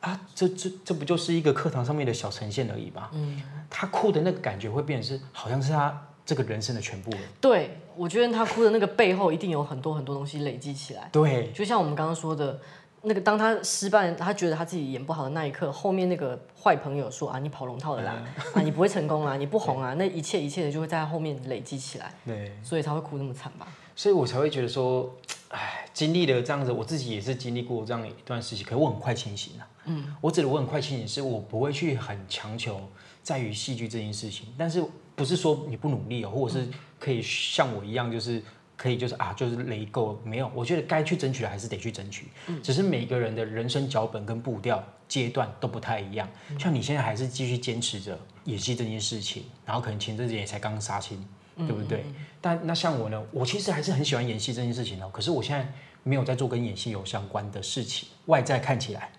[0.00, 3.10] 啊，这这这不就是一个课堂上面的小呈现而已吗？
[3.12, 7.18] 嗯，他哭的那个感觉会变成是，好像是他这个人生的全部了。
[7.40, 7.76] 对。
[7.96, 11.06] 我觉得他哭的那个背后一定有很多很多东西累积起来。
[11.12, 12.58] 对，就像我们刚刚说的，
[13.02, 18.22] 那个当他失败，他觉得他自己演不好的那一刻，后面那个坏朋友说啊，你跑龙套的啦，
[18.54, 22.14] 啊，你不会成 功啊，你不红啊，那一切一切的就会在他后面累积起来。
[22.26, 23.66] 对，所以才会哭那么惨吧。
[23.96, 25.10] 所以我才会觉得说，
[25.48, 29.66] 哎，经历了这样子，我自己也是经历过这样一段事情，可是我很快清醒了。
[29.86, 32.80] 嗯，我指的我很快清醒，是我不会去很强求
[33.22, 34.84] 在于戏剧这件事情，但是
[35.16, 36.68] 不是说你不努力哦，或者是。
[37.00, 38.42] 可以像我一样，就是
[38.80, 40.50] 可以，就是啊，就是雷够没有？
[40.54, 42.28] 我觉得该去争取的还是得去争取。
[42.46, 46.26] 嗯，只是每个人的人生脚本跟步调阶段都不太一样。
[46.58, 51.22] 像你现在还是继续坚持着演戏这件事情，然后可能前阵子也才刚杀青，
[51.58, 52.06] 对不对？
[52.40, 55.10] 但那像我呢，我其实还是很喜欢演戏这件事情哦。
[55.12, 55.70] 可是我现在
[56.02, 58.08] 没有在做跟演戏有相关的事情。
[58.26, 59.10] 外在看起来，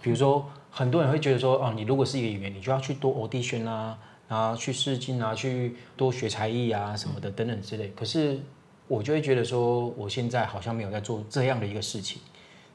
[0.00, 3.98] 比如说很多人会觉得说，哦，你如果是一个演员，你就要去多 audition 啊。
[4.28, 7.92] 啊，去试镜啊，去多学才艺啊，什么的等等之类。
[7.94, 8.40] 可是
[8.92, 12.20] 我就会觉得说，我现在好像没有在做这样的一个事情。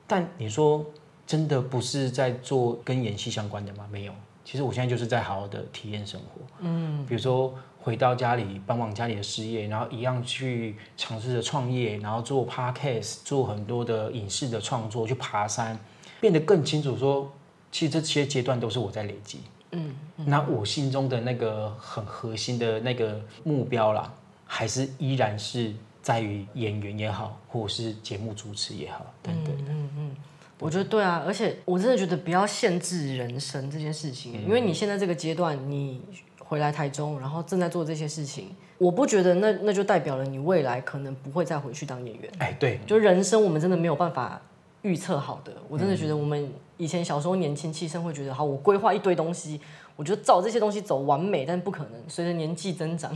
[0.08, 0.84] 但你说
[1.28, 3.88] 真的不是在做跟演戏相关的吗？
[3.92, 4.14] 没有。
[4.44, 6.42] 其实我现在就是在好好的体验生活。
[6.62, 15.78] 嗯，比如说回到家里帮忙家里的事业，然后一样去尝试着创业，然后做 podcast，做很多的影视的创作，去爬山，
[16.20, 17.32] 变得更清楚说，
[17.72, 19.42] 其实这些阶段都是我在累积。
[19.72, 19.94] 嗯，
[20.26, 24.12] 那我心中的那个很核心的那个目标啦，
[24.46, 25.74] 还是依然是
[26.08, 29.72] 在于演员也好，或者是节目主持也好，等等的。
[29.74, 30.16] 嗯嗯，
[30.58, 36.00] 我觉得对啊，而且我真的觉得不要限制人生这件事情，因为你现在这个阶段，你
[36.40, 42.32] 回来台中，然后正在做这些事情，我不觉得那那就代表了你未来可能不会再回去当演员。
[42.38, 44.42] 哎，对，就人生我们真的没有办法
[44.84, 46.50] 预测好的，我真的觉得我们。
[46.80, 49.60] 以前小时候年轻气盛会觉得好，我规划一堆东西，
[49.98, 51.92] 我觉得照这些东西走完美，但不可能。
[52.08, 53.12] 随着年纪增长，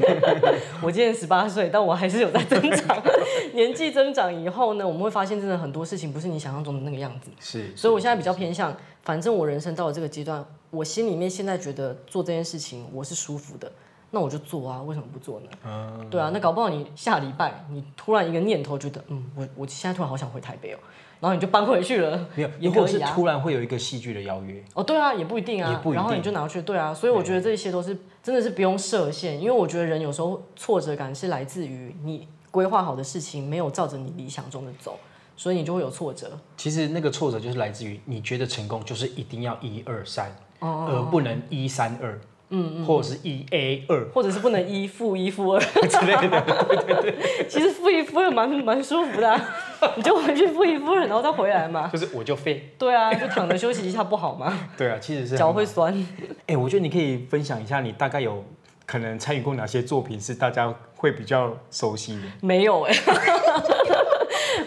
[0.82, 3.00] 我今年十八岁，但我还是有在增长。
[3.52, 7.30] 年纪增长以后呢，我们会发现真的很多事情不是你想象中的那个样子。
[7.38, 13.70] 是，所以我现在比较偏向，反正我人生到了这个阶段，我心里面现在觉得做这件事情我是舒服的，
[14.10, 15.46] 那我就做啊，为什么不做呢？
[15.66, 20.78] 嗯，对啊，那搞不好你下礼拜你突然一个念头觉得，嗯，我我现在突然好想回台北哦。
[21.20, 24.62] 然后你就搬回去了，没有， 也或是突然会有一个戏剧的邀约。
[24.74, 25.82] 哦，对啊，也不一定啊。
[25.92, 26.92] 然后你就拿去，对啊。
[26.92, 34.98] 所以我觉得这些都是真的是不用设限，因为我觉得人有时候挫折感是来自于你规划好的事情没有照着你理想中的走，
[35.36, 36.38] 所以你就会有挫折。
[36.56, 42.18] 其实那个挫折就是来自于你觉得成功就是一定要一二三，而不能一三二。
[42.50, 47.46] 嗯，或者是一 A 二，或者是不能一负一负二 之类的，对对对。
[47.48, 49.40] 其实负一负二蛮蛮舒服的，
[49.96, 51.88] 你就回去负一负二，然后再回来嘛。
[51.92, 52.72] 就是我就废。
[52.78, 54.56] 对啊，就躺着休息一下不好吗？
[54.78, 56.06] 对啊，其实是脚会酸。
[56.46, 58.44] 哎，我觉得你可以分享一下，你大概有
[58.86, 62.22] 可能参与过哪些作品是大家会比较熟悉的？
[62.40, 62.94] 没有哎，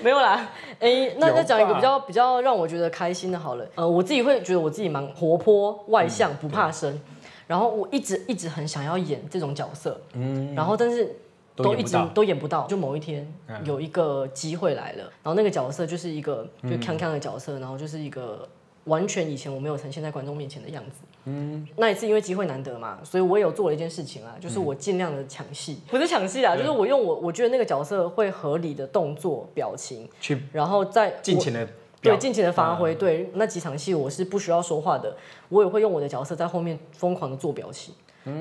[0.04, 0.50] 没有啦。
[0.80, 3.66] 哎，那再讲一个比较比较让我觉得开心的，好了。
[3.76, 7.00] 呃，我自己会觉得我自己蛮活泼、外向、不怕生。
[7.50, 11.16] 然后我一直一直很想要演这种角色，嗯，然后但是
[11.56, 12.10] 都一直演。
[12.10, 13.60] 都演不到，就某一天嗯。
[13.66, 18.48] 有一个机会来了，然后那个角色就是一个就康康的角色，然后就是一个
[18.84, 21.02] 完全以前我没有呈现在观众面前的样子。
[21.26, 31.68] 嗯，那一次因为机会难得嘛，所以我也有做了一件事情啊，就是我尽量的抢戏， 不是抢戏啊，就是我用我我觉得那个角色会合理的动作表情，去然后在我尽情的
[32.02, 32.96] 对，尽情的发挥。
[32.96, 35.16] 对，那几场戏我是不需要说话的，
[35.50, 37.94] 我也会用我的角色在后面疯狂的做表情。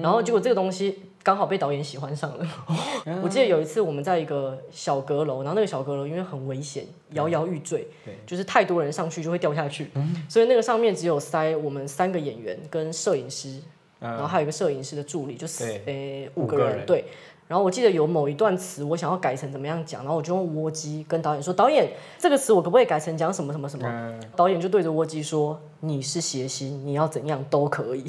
[0.02, 2.46] 然后结果这个东西刚好被导演喜欢上了。
[3.22, 7.86] 我记得有一次我们在一个小阁楼，然后那个小阁楼因为很危险，摇摇欲坠，
[8.26, 9.90] 就是太多人上去就会掉下去，
[10.28, 13.60] 所以那个上面只有塞我们三个演员跟摄影师，
[13.98, 17.04] 然后还有一个摄影师的助理，就是诶五个人，五个人对。
[17.48, 28.02] 然后我记得有某一段词我想要改成怎么样讲，然后我就用窝机跟导演说：“导演，这个词我可不可以改成讲什么什么什么？”嗯导演就对着窝机说：“你是谐星，你要怎样都可以。”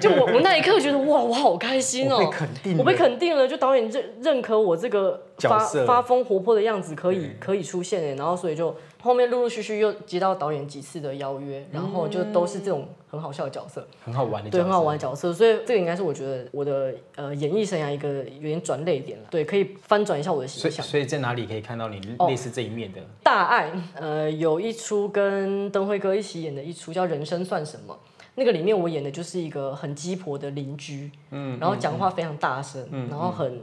[0.00, 20.86] 就我我那一刻觉得哇，我好开心哦、我被肯定了我被肯定了，就导演认认可我这个发发疯活泼的样子可以可以出现哎，然后所以就后面陆陆续续又接到导演几次的邀约，然后就都是这种很好笑的角色，很好玩的角对，色，很好玩的角色，所以这个应该是我觉得我的呃演艺生涯一个有点转泪点了，对，可以翻转一下我的所形象。
[20.86, 22.28] 以所以在哪里可以看到你哦。
[22.28, 23.00] 类似这一面的？
[23.22, 27.94] 大爱，呃，有一出跟灯辉哥一起演的一出叫《人生算什么》，
[28.34, 33.60] 那个里面我演的就是一个很鸡婆的邻居，嗯，然后讲话非常大声，然后很，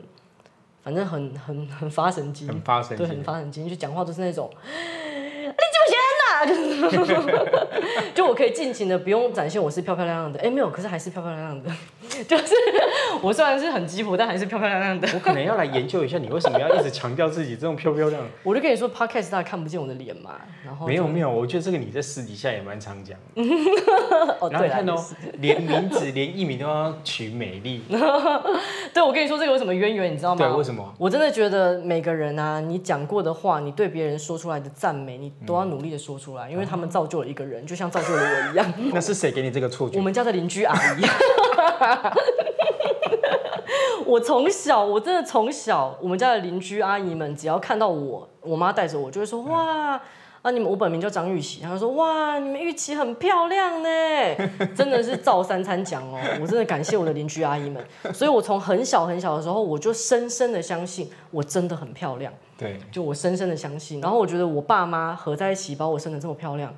[0.81, 4.49] 反正很很很发神经，很发神对，经很发神经，就讲话都是那种，
[6.45, 7.13] 就是，
[8.13, 11.69] 就我可以尽情的不用展现我是漂漂亮亮的，哎，没有，可是还是漂漂亮亮的，
[12.23, 12.53] 就是
[13.21, 15.07] 我虽然是很鸡婆，但还是漂漂亮亮的。
[15.13, 18.23] 我可能要来研究一下，你为什么要一直强调自己这种漂漂亮亮？
[18.43, 23.41] 我就跟你说，podcast 大家看不见我的脸嘛，然后就没有没有，我觉得这个你在私底下也蛮常讲的。
[24.39, 25.05] 哦，对啦然后看哦
[25.39, 27.81] 连名字连艺名都要取美丽，
[28.93, 30.55] 对，我跟你说这个有什么渊源，你知道吗对，吗？
[30.55, 30.93] 为什么？
[30.97, 38.73] 我真的觉得每个人啊，你讲过的话，你对别人说出来的赞美，你都要努力的说出来，因为他们造就了一个人，就像造就了我一样。
[38.93, 40.03] 那是谁给你这个错觉我？
[40.03, 41.01] 们家的邻居阿姨，
[44.05, 49.99] 我从小，我真的从小，我们家的邻居阿姨们，只要看到我，我妈带着我，就会说哇。
[50.41, 53.89] 啊，你们我本名叫张玉琪，然后说哇，你们玉琪很漂亮呢，
[54.75, 66.71] 真的是照三餐讲哦， 我真的感谢我的邻居阿姨们，所以我从很小很小的时候，我就深深的相信我真的很漂亮，对，就我深深的相信，然后我觉得我爸妈合在一起把我生的这么漂亮，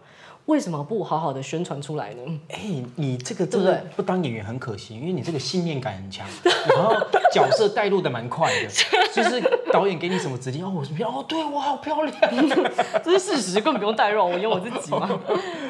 [0.48, 2.22] 为什么不好好的宣传出来呢？
[2.50, 2.60] 哎、
[2.96, 6.26] 你这个真的不当演员很可惜，因为你这个信念感很强，
[6.74, 6.96] 然后
[7.34, 8.70] 角色带入的蛮快的，
[9.14, 9.42] 就是
[9.74, 12.16] 导演给你什么指令，哦，我什么，哦，对我好漂亮，
[13.04, 15.10] 这是事实，根本不用代入，我演我自己嘛。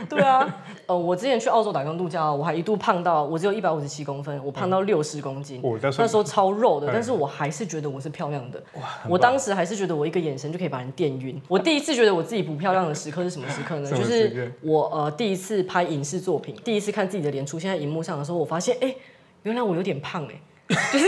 [0.08, 0.48] 对啊，
[0.88, 8.63] 呃，我之前去澳洲打工度假，我还一度胖到我只有一百五十七公分，我胖到六十公斤，哦那时候超肉的，但是我还是觉得我是漂亮的。
[9.08, 11.39] 我当时还是觉得我一个眼神就可以把人电晕。
[11.50, 13.89] 我第一次觉得我自己不漂亮的时刻是什么时刻呢？
[13.91, 18.95] 就是我呃第一次拍影视作品，第一次看自己的脸出现在荧幕上的时候，我发现哎、
[19.43, 20.41] 原来我有点胖哎、
[20.93, 21.06] 就是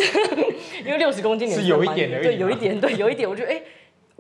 [0.86, 3.62] 因为六十公斤脸是有一点而已嘛有一点，对，有一点，我觉得哎。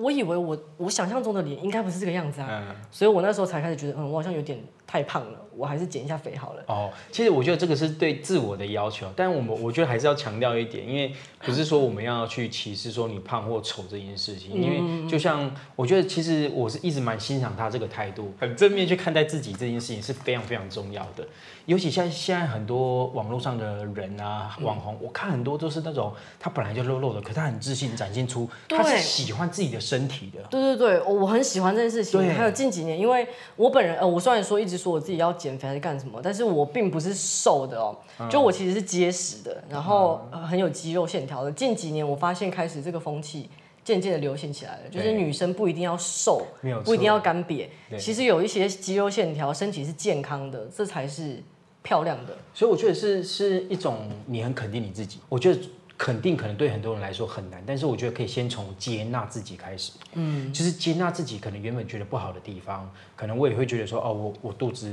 [0.02, 2.76] 我以为我我想象中的脸应该不是这个样子啊，嗯。
[2.89, 6.64] 所以我那时候才开始觉得，嗯，我好像有点太胖了，我还是减一下肥好了。
[6.68, 21.28] 哦，其实我觉得这个是对自我的要求，但我们我觉得还是要强调一点，因为不是说我们要去歧视说你胖或丑这件事情，因为就像我觉得其实我是一直蛮欣赏他这个态度，很正面去看待自己这件事情是非常非常重要的。
[21.66, 30.42] 尤其像现在很多网络上的人啊，网红，我看很多都是那种他本来就肉肉的，可他很自信展现出他是喜欢自己的身体的。
[30.50, 32.20] 对对对，我我很喜欢这件事情。
[32.20, 41.52] 对还有近几年，因为我本人呃，我虽然说一直说我自己要减肥还是干什么，但是我并不是瘦的哦，嗯就我其实是结实的，然后、呃很有肌肉线条的。
[41.52, 43.49] 近几年我发现开始这个风气。
[43.82, 46.45] 渐渐的流行起来了，就是女生不一定要瘦，
[46.86, 47.65] 不一定要干瘪，
[47.97, 51.41] 其实有一些肌肉线条，身体是健康的，这才是
[51.82, 52.38] 漂亮的。
[52.54, 53.97] 所以我觉得是是一种
[54.28, 55.17] 你很肯定你自己。
[55.28, 55.60] 我觉得
[56.00, 59.92] 肯定可能对很多人来说很难，但是我觉得可以先从接纳自己开始。
[60.14, 64.90] 嗯，就是接纳自己可能原本觉得不好的地方，可能我也会觉得说，哦，我我肚子，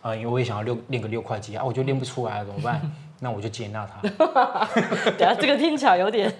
[0.00, 2.80] 呃，因为我也想要六练个六块肌啊，我就练不出来了，怎么办？
[3.18, 4.00] 那我就接纳它。
[5.18, 6.32] 等下这个听起来有点，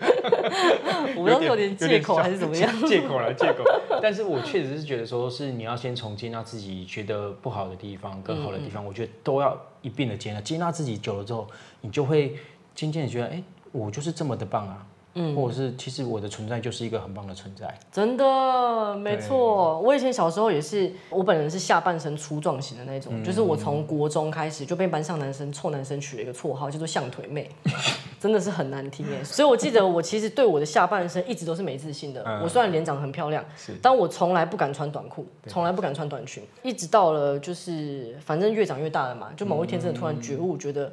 [1.16, 2.70] 我不知道是有点借口还是怎么样。
[2.86, 3.64] 借口了，借口。
[4.00, 10.40] 但是我确实是觉得说，是你要先从接纳自己觉得不好的地方跟好的地嗯方，我觉得都要一并的接纳。
[10.40, 11.48] 接纳自己久了之后，
[11.80, 12.36] 你就会
[12.74, 13.42] 渐渐的觉得，哎、
[13.74, 14.86] 我就是这么的棒啊。
[15.16, 17.72] 嗯，或者是其实我的存在就是一个很棒的存在。
[17.92, 19.78] 真的，没错。
[19.78, 27.48] 我以前小时候也是，我本人是下半身粗壮型的那种，就是我从国中开始就被班上男生臭男生取了一个绰号，叫做象腿妹。
[28.18, 29.22] 真的是很难听哎。
[29.22, 32.20] 所以我记得我其实对我的下半身一直都是没自信的。
[32.26, 36.42] 嗯我虽然脸长得很漂亮，是但我从来不敢穿短裤，从来不敢穿短裙。
[36.64, 40.92] 一直到了就是反正越长越大了嘛，就某一天真的突然觉悟，觉得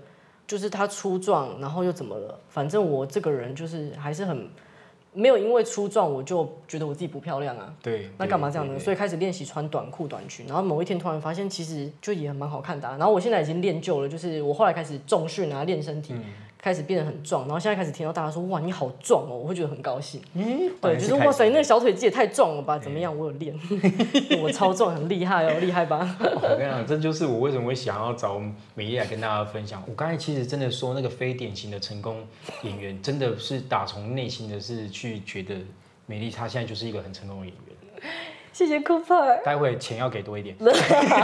[0.52, 2.38] 就是他粗壮，然后又怎么了？
[2.50, 4.50] 反正我这个人就是还是很
[5.14, 7.74] 没有因为粗壮我就觉得我自己不漂亮啊。
[7.82, 8.78] 对，那干嘛这样呢？
[8.78, 12.98] 所以开始练习穿短裤、短裙，然后某一天突然发现，其实就也蛮好看的、啊。
[12.98, 16.24] 然后我现在已经练就了，就是我后来开始重训啊，练身体，嗯
[16.62, 17.42] 开始变得很壮。
[17.44, 20.22] 然后现在开始听到大家说哇你好壮哦，我会觉得很高兴。
[20.36, 22.78] 嗯，对，就是哇塞，那个小腿肌也太壮了吧？
[22.78, 23.18] 怎么样？
[23.18, 23.54] 我有练，
[24.42, 26.16] 我超壮，很厉害哦， 厉害吧？
[26.20, 28.40] 我跟你讲，这就是我为什么会想要找
[28.76, 29.84] 美丽来跟大家分享。
[29.88, 32.18] 我刚才其实真的说，那个非典型的成功
[32.64, 35.56] 演员，真的是打从内心的是去觉得
[36.06, 38.12] 美丽她现在就是一个很成功的演员。
[38.54, 39.44] 谢谢 Cooper。
[39.44, 40.56] 待会钱要给多一点，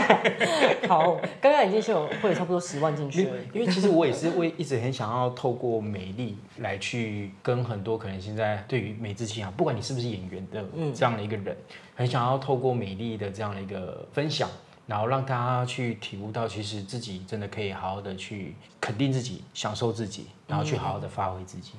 [0.88, 3.34] 好，刚刚已经是有汇了差不多十万进去了。
[3.52, 10.64] 因为其实我也是为一直很想要透过美丽来去跟很多可能现在对于美智清啊，不管你是不是演员的
[10.94, 11.56] 这样的一个人，
[11.94, 14.48] 很想要透过美丽的这样的一个分享。
[14.86, 21.72] 然后让大家去体悟到，其实自己真的可以好好的去肯定自己，享受自己，然后去好好的发挥自己。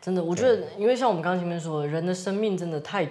[0.00, 3.04] 真的，我觉得，因为像我们刚刚前面说的，人的生命真的太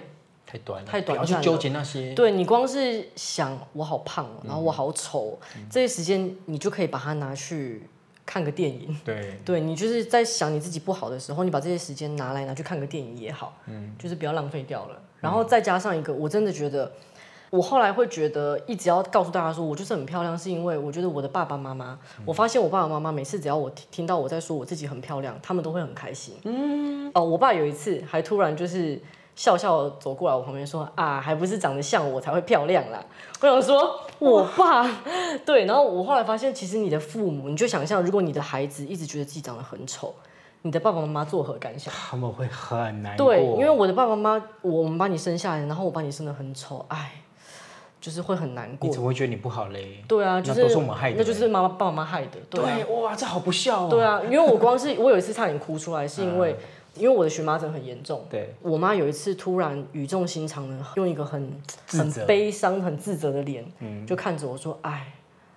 [0.46, 2.12] 太短了，太短了不要去纠结那些。
[2.14, 5.38] 对你光是想我好胖哦，然后我好丑哦，
[5.70, 7.82] 这些时间你就可以把它拿去
[8.26, 8.96] 看个电影。
[9.04, 15.00] 对，对你就是在想你自己不好的时候，你把这些时间拿来拿去看个电影也好，嗯，就是不要浪费掉了。
[15.20, 16.92] 然后再加上一个，我真的觉得，
[17.48, 26.34] 我后来会觉得一直要告诉大家说我就是很漂亮，是因为我觉得我的爸爸妈妈，我发现我爸爸妈妈每次只要我听听到我在说我自己很漂亮，他们都会很开心。
[26.44, 29.00] 嗯，哦，我爸有一次还突然就是。
[29.36, 33.04] 笑笑走过来我旁边说啊，还不是长得像我才会漂亮啦。
[33.40, 34.88] 我想说，我爸
[35.44, 40.14] 对，然后我后来发现，其实你的父母，你就想象，如果你的孩子一直觉得自己长得很丑，
[40.62, 41.92] 你的爸爸妈妈作何感想？
[41.92, 43.26] 他们会很难过。
[43.26, 47.10] 对，因为我的爸爸妈妈，我们把你生下来，然后我把你生得很丑，哎，
[48.00, 48.94] 就是会很难过你。
[48.94, 50.02] 怎么会觉得你不好嘞？
[50.06, 52.38] 对啊，就是那都是我们害的那就是妈妈爸爸妈妈害的。
[52.48, 53.88] 对啊，哇，这好不孝哦。
[53.90, 56.56] 对啊，因为我光是 我有一次差点哭出来，是因为、
[56.96, 58.24] 因为我的荨麻疹很严重。
[58.30, 63.64] 对，我妈有一次突然语重心长的用一个很很悲伤、很自责的脸，
[64.06, 65.12] 就看着我说：“哎，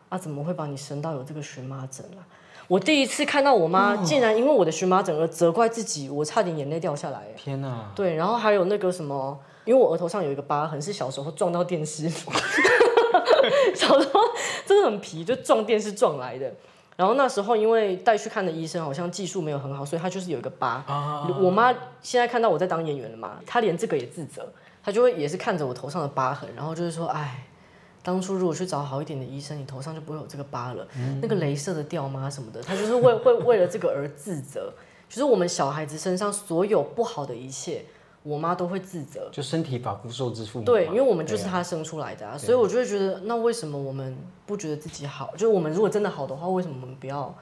[0.10, 2.26] 啊怎么会把你生到有这个荨麻疹啊？”
[2.68, 7.24] 我第一次看到我妈竟然因为我的荨麻疹而责怪自己，我差点眼泪掉下来。
[7.38, 7.90] 天哪！
[7.96, 12.10] 对，然后还有那个什么，因为我额头上有一个疤痕，是小时候撞到电视，
[13.74, 14.20] 小时候
[14.66, 16.54] 真的很皮，就撞电视撞来的。
[16.98, 20.84] 然后那时候因为带去看的医生好像技术没有很好，所以他就是有一个疤。
[21.40, 24.52] 我妈现在看到我在当演员了嘛，她连这个也自责，
[24.84, 27.46] 她就会也是看着我头上的疤痕，然后就是说，哎。
[28.04, 30.88] 当初如果去找好一点的医生，你头上就不会有这个疤了。
[31.22, 34.72] 那个镭射的掉吗什么的，她就是为会为了这个而自责。
[35.10, 37.84] 就是我们小孩子身上所有不好的一切，
[38.28, 39.30] 我妈都会自责。
[39.32, 40.66] 就身体发肤受之父母。
[40.66, 45.32] 对，因为我们就是对啊她生出来的啊，所以我就会觉得，那为什么我们不觉得自己好？
[45.34, 47.34] 就是我们如果真的好的话，为什么我们不要，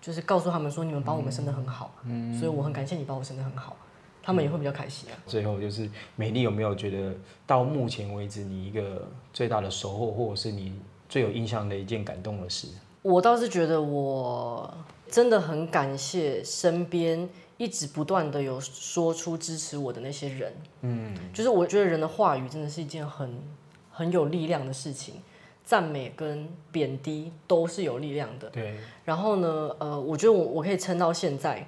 [0.00, 3.76] 就是告诉他们说，你们把我们生得很好，嗯所以我很感谢你把我生得很好，
[4.22, 5.14] 他们也会比较开心啊。
[5.26, 7.14] 最后就是美丽有没有觉得
[7.46, 10.72] 到目前为止你一个最大的收获，或者是你
[11.08, 12.68] 最有印象的一件感动的事？
[13.02, 14.72] 我倒是觉得我
[15.08, 17.28] 真的很感谢身边
[17.62, 23.40] 一直不断的有说出支持我的那些人，嗯，就是我觉得人的话语真的是一件很
[23.88, 25.22] 很有力量的事情，
[25.64, 28.50] 赞美跟贬低都是有力量的。
[28.50, 31.64] 对，然后呢，呃，我觉得我我可以撑到现在，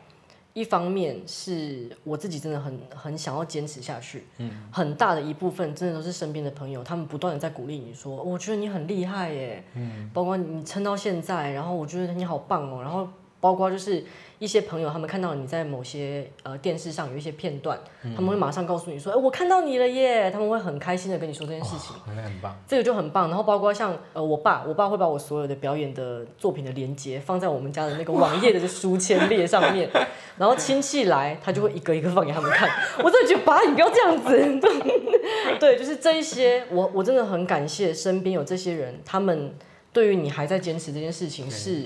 [0.53, 14.05] 一方面是我自己真的很很想要坚持下去，嗯，很大的一部分真的都是身边的朋友，他们不断的在鼓励你说，我觉得你很厉害耶，嗯，包括你撑到现在，然后我觉得你好棒哦，然后包括就是
[14.39, 17.79] 一些朋友，他们看到你在某些呃电视上有一些片段，
[18.15, 21.95] 他们会马上告诉你说，哎，我看到你了耶，他们会很开心的跟你说这件事情。
[21.97, 22.57] 哦那很棒。
[22.67, 23.29] 这个就很棒。
[23.29, 29.89] 然后包括像呃我爸，我爸会把我所有的表演的作品的连接放在我们家的那个网页的书签列上面，
[30.37, 32.69] 然后亲戚来，他就会一个一个放给他们看。
[32.99, 34.61] 我真的觉得爸，你不要这样子。
[35.59, 39.55] 对，就是这一些，我我真的很感谢身边有这些人，他们
[39.93, 41.85] 对于你还在坚持这件事情是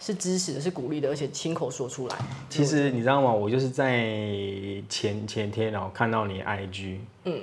[0.00, 2.16] 是支持的，是鼓励的，而且亲口说出来。
[2.48, 3.32] 其实你知道吗？
[3.32, 4.00] 我就是在
[4.88, 6.96] 前前天，然后看到你 IG，
[7.26, 7.42] 嗯，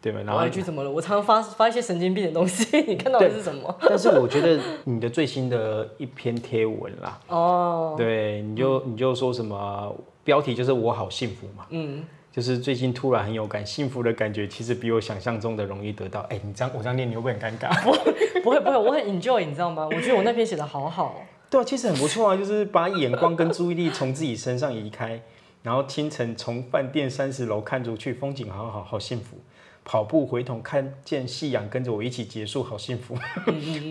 [0.00, 0.20] 对吧？
[0.24, 0.90] 然我后 IG 怎么了？
[0.90, 3.76] 我常常发发一些神经病的东西， 你看到的是什么？
[3.80, 16.20] 但是我觉得你的最新的一篇贴文啦，哦， 对，你就你就说什么标题就是我好幸福嘛，嗯，就是最近突然很有感，幸福的感觉其实比我想象中的容易得到。
[16.30, 17.74] 哎、你这样我这样念你会不会很尴尬？
[18.42, 19.88] 不会不会，我很 enjoy，你知道吗？
[19.90, 21.14] 我觉得我那篇写的好好哦。
[21.50, 25.20] 对啊，其实很不错啊，就是把眼光跟注意力从自己身上移开，
[25.64, 29.36] 然后清晨从饭店三十楼看出去，风景好好，好幸福。
[29.82, 33.18] 跑步回头看见夕阳，跟着我一起结束，好幸福。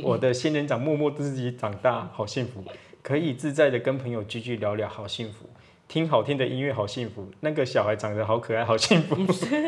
[0.03, 2.63] 我的仙人掌默默自己长大，好幸福。
[3.01, 5.49] 可以自在的跟朋友聚聚聊聊，好幸福。
[5.87, 7.27] 听好听的音乐，好幸福。
[7.39, 9.15] 那个小孩长得好可爱，好幸福。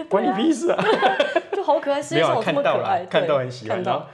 [0.08, 0.82] 关你屁事啊！
[1.52, 3.78] 就好可爱，世界上有这么可爱，看到很喜欢。
[3.78, 4.08] 看到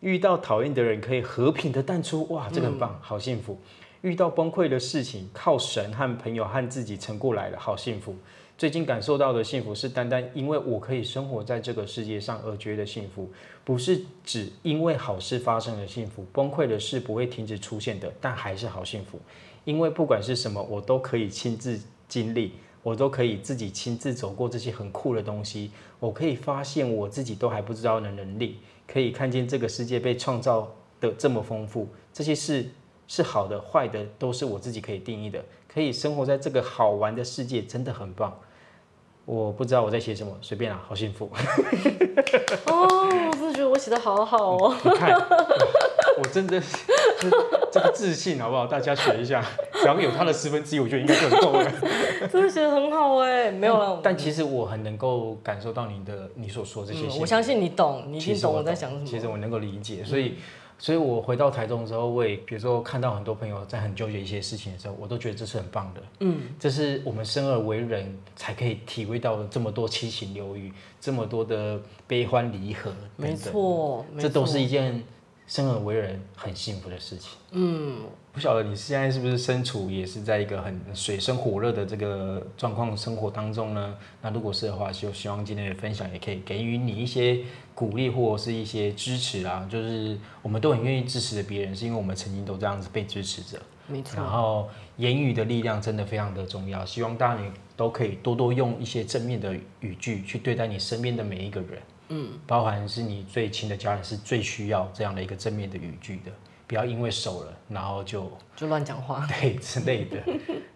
[0.00, 3.58] 遇到讨厌的人，可以和平的淡出，哇，这个很棒，好幸福。
[4.00, 8.14] 遇到崩溃的事情，靠神和朋友和自己撑过来了，好幸福。
[8.56, 13.30] 最近感受到的幸福是单单因为我可以生活在这个世界上而觉得幸福，
[13.64, 16.26] 不是指因为好事发生的幸福。
[16.32, 19.18] 崩溃的事不会停止出现的，但还是好幸福。
[19.64, 21.78] 因为不管是什么，我都可以亲自
[22.08, 25.70] 经历，我都可以自己亲自走过这些很酷的东西。
[25.98, 28.56] 我可以发现我自己都还不知道的能力，
[28.90, 31.88] 可以看见这个世界被创造的这么丰富。
[32.12, 32.68] 这些事
[33.06, 35.44] 是好的、坏的，都是我自己可以定义的。
[35.72, 38.36] 可以生活在这个好玩的世界，真的很棒。
[39.24, 41.30] 我不知道我在写什么，随便啊，好幸福。
[42.66, 44.76] 哦，我真的觉得我写的好好哦。
[44.82, 45.12] 你看，
[46.20, 46.62] 我真的
[47.72, 48.66] 这个自信好不好？
[48.66, 49.44] 大家学一下，
[49.74, 51.72] 只要有他的十分之一，我觉得应该就很够了。
[52.30, 54.00] 真的写的很好哎，没有了。
[54.04, 57.06] 但其实我很能够感受到你的你所说这些。
[57.18, 59.04] 我相信你懂，你一定懂我在想什么。
[59.06, 60.34] 其实我能够理解，所以。
[60.82, 66.00] 所以我回到台中之后，我也比如说看到很多朋友在很纠结一些事情的时候，我都觉得这是很棒的。
[66.20, 75.04] 嗯，这是我们生而为人才可以体会到的这么多七情六欲，这么多的悲欢离合没错，这都是一件
[75.50, 77.32] 生而为人很幸福的事情。
[77.50, 83.96] 嗯，不晓得你现在是不是身处也是在一个很水深火热的这个状况生活当中呢？
[84.22, 87.40] 那如果是的话，就希望今天的分享也可以给予你一些。
[87.72, 93.58] 鼓励或者是一些支持啊，就是我们都很愿意支持着别人，是因为我们曾经都这样子被支持着。
[93.86, 94.18] 没错。
[94.18, 101.80] 然后言语的力量真的非常的重要，希望大家你都可以多多用一些正面的语句去对待你身边的每一个人。
[102.10, 102.38] 嗯。
[102.46, 106.30] 包含是你最亲的家人，是最需要这样的一个正面的语句的，
[106.66, 110.18] 不要因为熟了，然后就就乱讲话， 对之类的。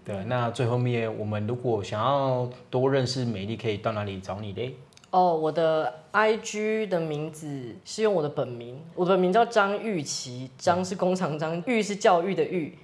[0.04, 4.74] 对，那最后面我们如果想要多认识美丽，可以到哪里找你嘞？
[5.10, 12.76] 哦，我的 I G 的名字是用我的本名，我的本名叫张玉琪，张是工厂张，玉是教育的玉，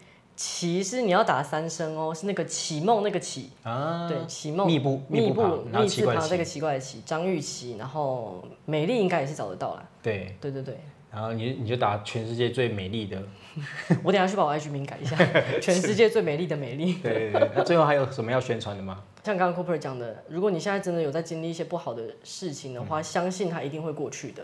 [0.42, 3.50] 琪是你要打三声哦，是那个启梦那个启。
[3.62, 6.58] 啊，对，启梦，密布密布密字旁这个奇。
[6.58, 10.80] 怪的奇，张玉琪，然后美丽应该也是找得到啦，对，对对对，
[11.12, 13.22] 然后你你就打全世界最美丽的，
[14.02, 15.14] 我等下去把我 I G 名改一下，
[15.60, 19.02] 全世界最美丽的美丽， 对对对，那最后还有什么要宣传的吗？
[19.22, 24.42] 像刚刚 Cooper 讲的，如果你现在真的有在经历一些不好的事情的话，相信它一定会过去的，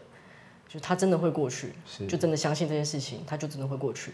[0.68, 1.72] 就它真的会过去，
[2.06, 4.12] 就真的相信这件事情，它就真的会过去。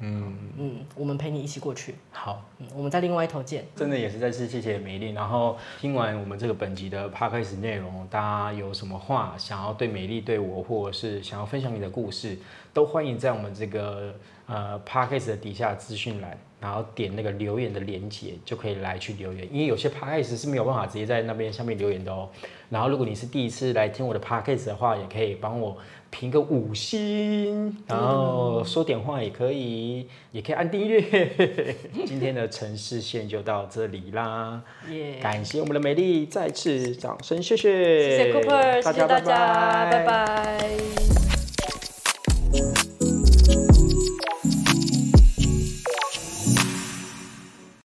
[0.00, 1.94] 嗯嗯，我们陪你一起过去。
[2.10, 3.64] 好，嗯，我们在另外一头见。
[3.76, 5.12] 真的也是再次谢谢美丽。
[5.12, 12.38] 然后听完我们这个本集的 podcast 内容，大家有什么话想要对美丽、对我，或者是想要分享你的故事，
[12.72, 14.14] 都欢迎在我们这个
[14.46, 16.38] 呃 podcast 的底下资讯栏。
[16.60, 19.48] 然后点那个留言的连接，就可以来去留言。
[19.50, 22.28] 因为有些 podcast 是没有办法直接在那边下面留言的哦。
[22.68, 25.76] 然后如果你是第一次来听我的 podcast 的话，也可以帮我
[26.10, 31.00] 评个五星，然后说点话也可以，也可以按订阅。
[32.06, 34.62] 今天的城市线就到这里啦，
[35.20, 37.72] 感谢我们的美丽，再次掌声谢谢，
[38.10, 41.29] 谢谢 Cooper，谢谢大家，拜拜。